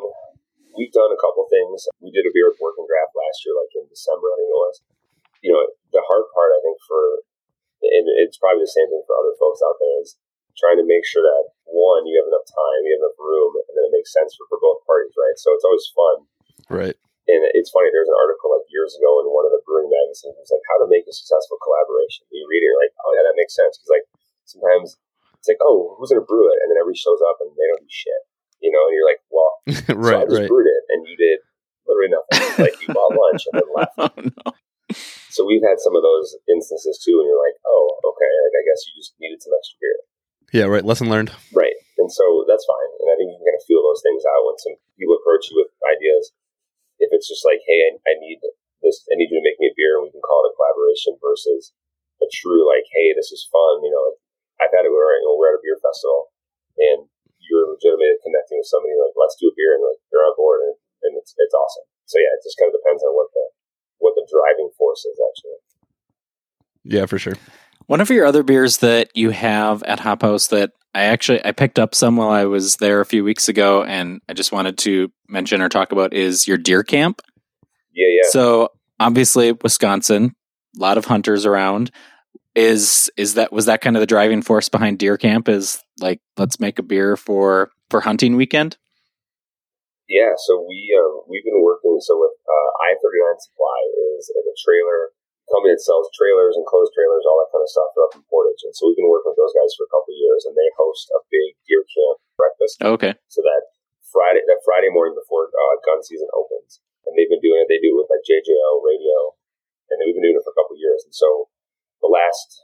[0.78, 1.86] we've done a couple things.
[2.00, 4.62] We did a beer with Working Draft last year, like in December, I think it
[4.64, 4.76] was.
[5.44, 7.02] You know, the hard part I think for
[7.84, 10.16] and it's probably the same thing for other folks out there is
[10.58, 13.74] trying to make sure that one, you have enough time, you have enough room, and
[13.74, 15.38] then it makes sense for, for both parties, right?
[15.42, 16.18] So it's always fun.
[16.70, 16.98] Right.
[17.24, 20.36] And it's funny, there's an article like years ago in one of the brewing magazines.
[20.36, 22.28] It was like how to make a successful collaboration.
[22.36, 23.80] You read it, you're like, oh yeah, that makes sense.
[23.80, 24.08] Because like
[24.44, 25.00] sometimes
[25.40, 26.60] it's like, oh, who's gonna brew it?
[26.60, 28.22] And then everybody shows up and they don't do shit.
[28.60, 29.52] You know, and you're like, well,
[29.96, 30.52] right, so I just right.
[30.52, 31.40] brewed it and you did
[31.88, 32.44] literally nothing.
[32.68, 33.96] like you bought lunch and then left.
[34.04, 34.52] oh no.
[35.32, 38.64] So we've had some of those instances too, and you're like, oh, okay, like I
[38.68, 39.98] guess you just needed some extra beer.
[40.54, 40.86] Yeah, right.
[40.86, 41.34] Lesson learned.
[41.50, 41.74] Right.
[41.98, 42.92] And so that's fine.
[43.02, 45.50] And I think you can kind of feel those things out when some people approach
[45.50, 46.30] you with ideas.
[47.02, 48.38] If it's just like, hey, I, I need
[48.86, 50.56] this, I need you to make me a beer and we can call it a
[50.56, 51.74] collaboration versus
[52.22, 53.82] a true, like, hey, this is fun.
[53.82, 54.22] You know, like
[54.62, 56.30] I've had it where you know, we're at a beer festival
[56.78, 57.10] and
[57.42, 60.70] you're legitimately connecting with somebody like, let's do a beer and like they're on board
[60.70, 60.78] and,
[61.10, 61.90] and it's, it's awesome.
[62.06, 63.46] So yeah, it just kind of depends on what the,
[63.98, 65.60] what the driving force is actually.
[66.86, 67.42] Yeah, for sure.
[67.88, 71.52] One of your other beers that you have at Hop Haus that I actually I
[71.52, 74.78] picked up some while I was there a few weeks ago, and I just wanted
[74.80, 77.22] to mention or talk about is your deer camp.
[77.94, 78.30] Yeah, yeah.
[78.30, 78.70] So
[79.00, 80.36] obviously Wisconsin,
[80.78, 81.92] a lot of hunters around.
[82.56, 85.50] Is is that was that kind of the driving force behind deer camp?
[85.50, 88.78] Is like let's make a beer for for hunting weekend.
[90.08, 91.98] Yeah, so we um, we've been working.
[92.02, 93.80] So with uh, I thirty nine Supply
[94.20, 95.10] is like a trailer
[95.52, 98.24] company that sells trailers, and closed trailers, all that kind of stuff for up in
[98.32, 98.64] Portage.
[98.64, 100.70] And so we've been working with those guys for a couple of years, and they
[100.80, 102.80] host a big deer camp breakfast.
[102.80, 103.14] Okay.
[103.28, 103.64] So that
[104.08, 107.68] Friday, that Friday morning before uh, gun season opens, and they've been doing it.
[107.68, 109.36] They do it with like JJO radio,
[109.92, 111.04] and we've been doing it for a couple of years.
[111.04, 111.52] And so
[112.00, 112.64] the last,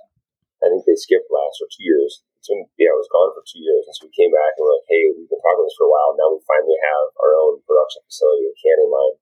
[0.64, 2.24] I think they skipped last or two years.
[2.40, 4.64] It's been yeah, it was gone for two years, and so we came back and
[4.64, 6.16] we're like, hey, we've been talking this for a while.
[6.16, 9.20] Now we finally have our own production facility and canning line.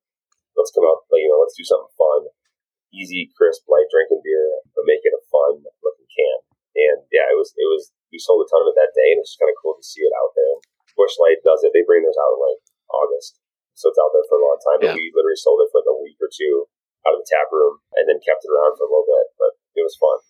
[0.54, 2.30] Let's come out, like, you know, let's do something fun,
[2.94, 6.40] easy, crisp, light drinking beer, but make it a fun looking can.
[6.78, 9.20] And yeah, it was it was we sold a ton of it that day, and
[9.20, 10.62] it's just kind of cool to see it out there.
[10.94, 13.42] Busch Light does it; they bring theirs out in like August,
[13.74, 14.80] so it's out there for a long time.
[14.82, 14.94] Yeah.
[14.94, 16.70] But we literally sold it for like a week or two
[17.06, 19.26] out of the tap room, and then kept it around for a little bit.
[19.42, 20.22] But it was fun.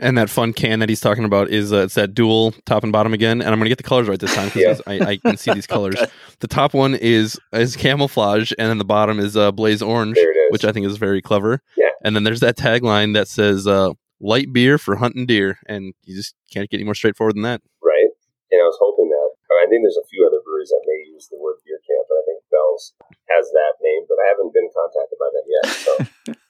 [0.00, 2.92] And that fun can that he's talking about is uh, it's that dual top and
[2.92, 3.40] bottom again.
[3.40, 5.66] And I'm gonna get the colors right this time because I, I can see these
[5.66, 5.96] colors.
[6.40, 10.30] The top one is is camouflage, and then the bottom is uh, blaze orange, There
[10.30, 10.52] it is.
[10.52, 11.60] which I think is very clever.
[11.76, 11.90] Yeah.
[12.04, 16.14] And then there's that tagline that says uh, "light beer for hunting deer," and you
[16.14, 17.60] just can't get any more straightforward than that.
[17.82, 18.06] right?
[18.52, 19.28] And I was hoping that
[19.58, 22.14] I think there's a few other breweries that may use the word beer camp, but
[22.14, 22.94] I think Bell's
[23.28, 25.66] has that name, but I haven't been contacted by them yet.
[25.84, 25.92] So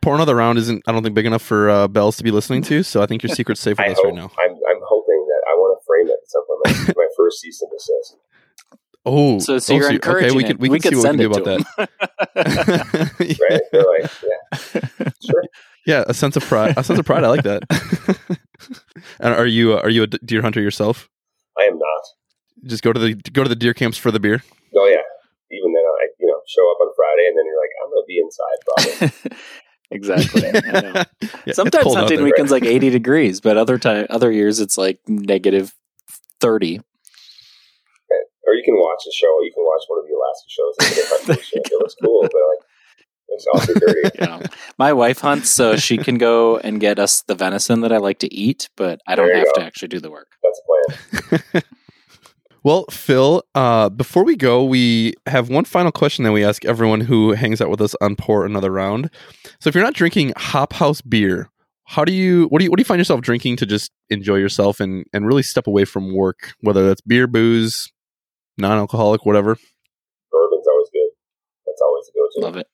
[0.00, 2.62] Pour another round isn't I don't think big enough for uh, bells to be listening
[2.62, 4.30] to, so I think your secret's safe with I us hope, right now.
[4.38, 6.96] I'm I'm hoping that I want to frame it at some point.
[6.96, 8.16] My, my first cease and desist.
[9.06, 10.36] Oh, So, so oh, you're encouraging okay.
[10.36, 13.28] We can we, can see what we send can do it about to that.
[13.28, 13.36] him.
[13.50, 13.60] Right?
[13.70, 15.42] They're like, yeah, sure.
[15.86, 16.74] Yeah, a sense of pride.
[16.78, 17.24] A sense of pride.
[17.24, 17.62] I like that.
[19.20, 21.10] and are you uh, are you a deer hunter yourself?
[21.58, 22.02] I am not.
[22.66, 24.42] Just go to the go to the deer camps for the beer.
[24.74, 25.02] Oh yeah.
[25.52, 28.08] Even then, I you know show up on Friday, and then you're like, I'm gonna
[28.08, 29.38] be inside probably.
[29.94, 30.42] Exactly.
[30.54, 31.02] I know.
[31.46, 32.24] Yeah, Sometimes hunting there.
[32.24, 35.74] weekends like 80 degrees, but other time other years it's like negative
[36.40, 36.78] 30.
[36.78, 39.40] or you can watch the show.
[39.42, 40.74] You can watch one of the Alaska shows.
[40.80, 41.44] and get hunting.
[41.64, 42.68] It looks cool, but like
[43.28, 44.10] it's also dirty.
[44.18, 44.42] Yeah.
[44.78, 48.18] My wife hunts, so she can go and get us the venison that I like
[48.20, 49.52] to eat, but I don't have go.
[49.60, 50.28] to actually do the work.
[50.42, 51.62] That's a plan.
[52.64, 57.02] Well, Phil, uh, before we go, we have one final question that we ask everyone
[57.02, 59.10] who hangs out with us on Pour Another Round.
[59.60, 61.50] So, if you're not drinking Hop Haus beer,
[61.84, 64.36] how do you what do you what do you find yourself drinking to just enjoy
[64.36, 67.92] yourself and and really step away from work, whether that's beer, booze,
[68.56, 69.58] non-alcoholic, whatever?
[70.32, 71.10] Bourbon's always good.
[71.66, 72.46] That's always a go-to.
[72.46, 72.66] Love it.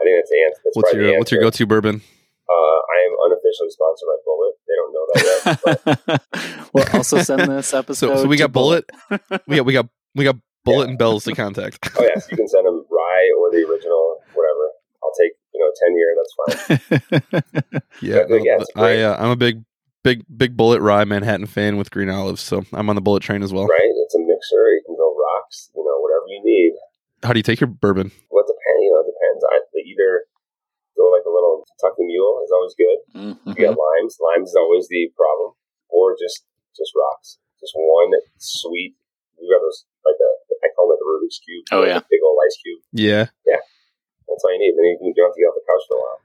[0.00, 0.60] I think that's the answer.
[0.64, 1.50] That's What's your the what's your answer.
[1.50, 2.02] go-to bourbon?
[2.48, 4.56] Uh, I am unofficially sponsored by Bulleit.
[4.66, 6.68] They don't know that yet.
[6.72, 8.06] we'll also send this episode.
[8.16, 8.84] So, so we got Bulleit.
[9.46, 10.36] we got we got we got
[10.66, 10.90] Bulleit Yeah.
[10.90, 11.90] and Bells to contact.
[11.98, 14.64] oh yes, you can send them rye or the original, whatever.
[15.02, 16.10] I'll take you know ten year.
[16.18, 17.42] That's fine.
[18.02, 19.64] Yeah, Yeah, yeah, it's I uh, I'm a big
[20.04, 23.42] big big Bulleit Rye Manhattan fan with green olives, so I'm on the Bulleit train
[23.42, 23.66] as well.
[23.66, 23.80] Right?
[23.82, 24.70] It's a mixer.
[24.70, 25.70] You can go rocks.
[25.74, 26.72] You know whatever you need.
[27.24, 28.12] How do you take your bourbon?
[28.28, 28.80] What depends?
[28.82, 29.44] You know, it depends.
[29.50, 30.24] I either
[30.96, 32.98] go like a little Kentucky Mule is always good.
[33.14, 33.36] Mhm.
[33.56, 34.18] You got limes.
[34.20, 35.52] Limes is always the problem,
[35.88, 36.44] or just
[36.76, 37.38] just rocks.
[37.60, 38.96] Just one sweet.
[39.38, 40.30] You got those like a
[40.64, 41.64] I call it the Rubik's cube.
[41.72, 42.00] Oh, like yeah.
[42.10, 42.80] big old ice cube.
[42.92, 43.26] Yeah.
[43.46, 43.60] Yeah.
[44.28, 44.74] That's all you need.
[44.74, 46.20] Then you you don't have to get off the couch for a while.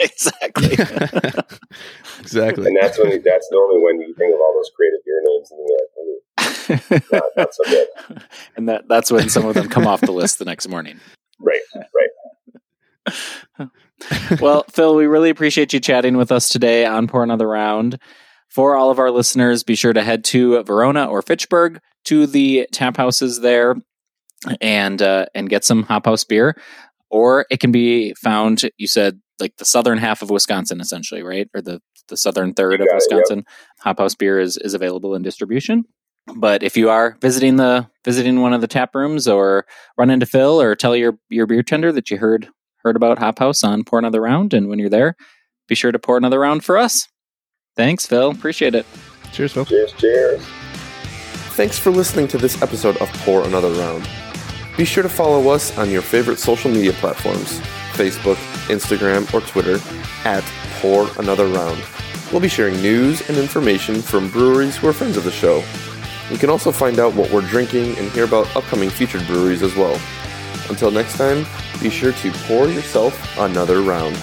[0.00, 0.74] exactly.
[2.20, 2.66] exactly.
[2.66, 5.58] And that's when that's normally when you think of all those creative beer names, and
[5.68, 6.20] you're like, Ooh,
[7.16, 7.88] not, not so good.
[8.56, 11.00] and that that's when some of them come off the list the next morning.
[11.38, 13.68] Right, right.
[14.40, 17.98] Well, Phil, we really appreciate you chatting with us today on Pour Another Round.
[18.48, 22.66] For all of our listeners, be sure to head to Verona or Fitchburg to the
[22.72, 23.76] tap houses there
[24.60, 26.56] and uh, and get some Hop Haus beer.
[27.10, 31.48] Or it can be found, you said, like the southern half of Wisconsin, essentially, right?
[31.54, 33.18] Or the, the southern third of got it, yep.
[33.18, 33.44] Wisconsin.
[33.80, 35.84] Hop Haus beer is, is available in distribution.
[36.36, 39.66] But if you are visiting the visiting one of the tap rooms or
[39.98, 42.48] run into Phil or tell your your beer tender that you heard
[42.84, 45.16] heard about Hop Haus on Pour Another Round, and when you're there,
[45.68, 47.08] be sure to pour another round for us.
[47.76, 48.30] Thanks, Phil.
[48.30, 48.86] Appreciate it.
[49.32, 49.64] Cheers, Phil.
[49.64, 50.42] Cheers, cheers.
[51.54, 54.08] Thanks for listening to this episode of Pour Another Round.
[54.76, 57.60] Be sure to follow us on your favorite social media platforms
[57.92, 58.36] Facebook,
[58.68, 59.78] Instagram, or Twitter
[60.24, 60.42] at
[60.80, 61.82] Pour Another Round.
[62.32, 65.62] We'll be sharing news and information from breweries who are friends of the show.
[66.30, 69.74] You can also find out what we're drinking and hear about upcoming featured breweries as
[69.74, 70.00] well.
[70.70, 71.44] Until next time,
[71.82, 74.16] be sure to pour yourself another round.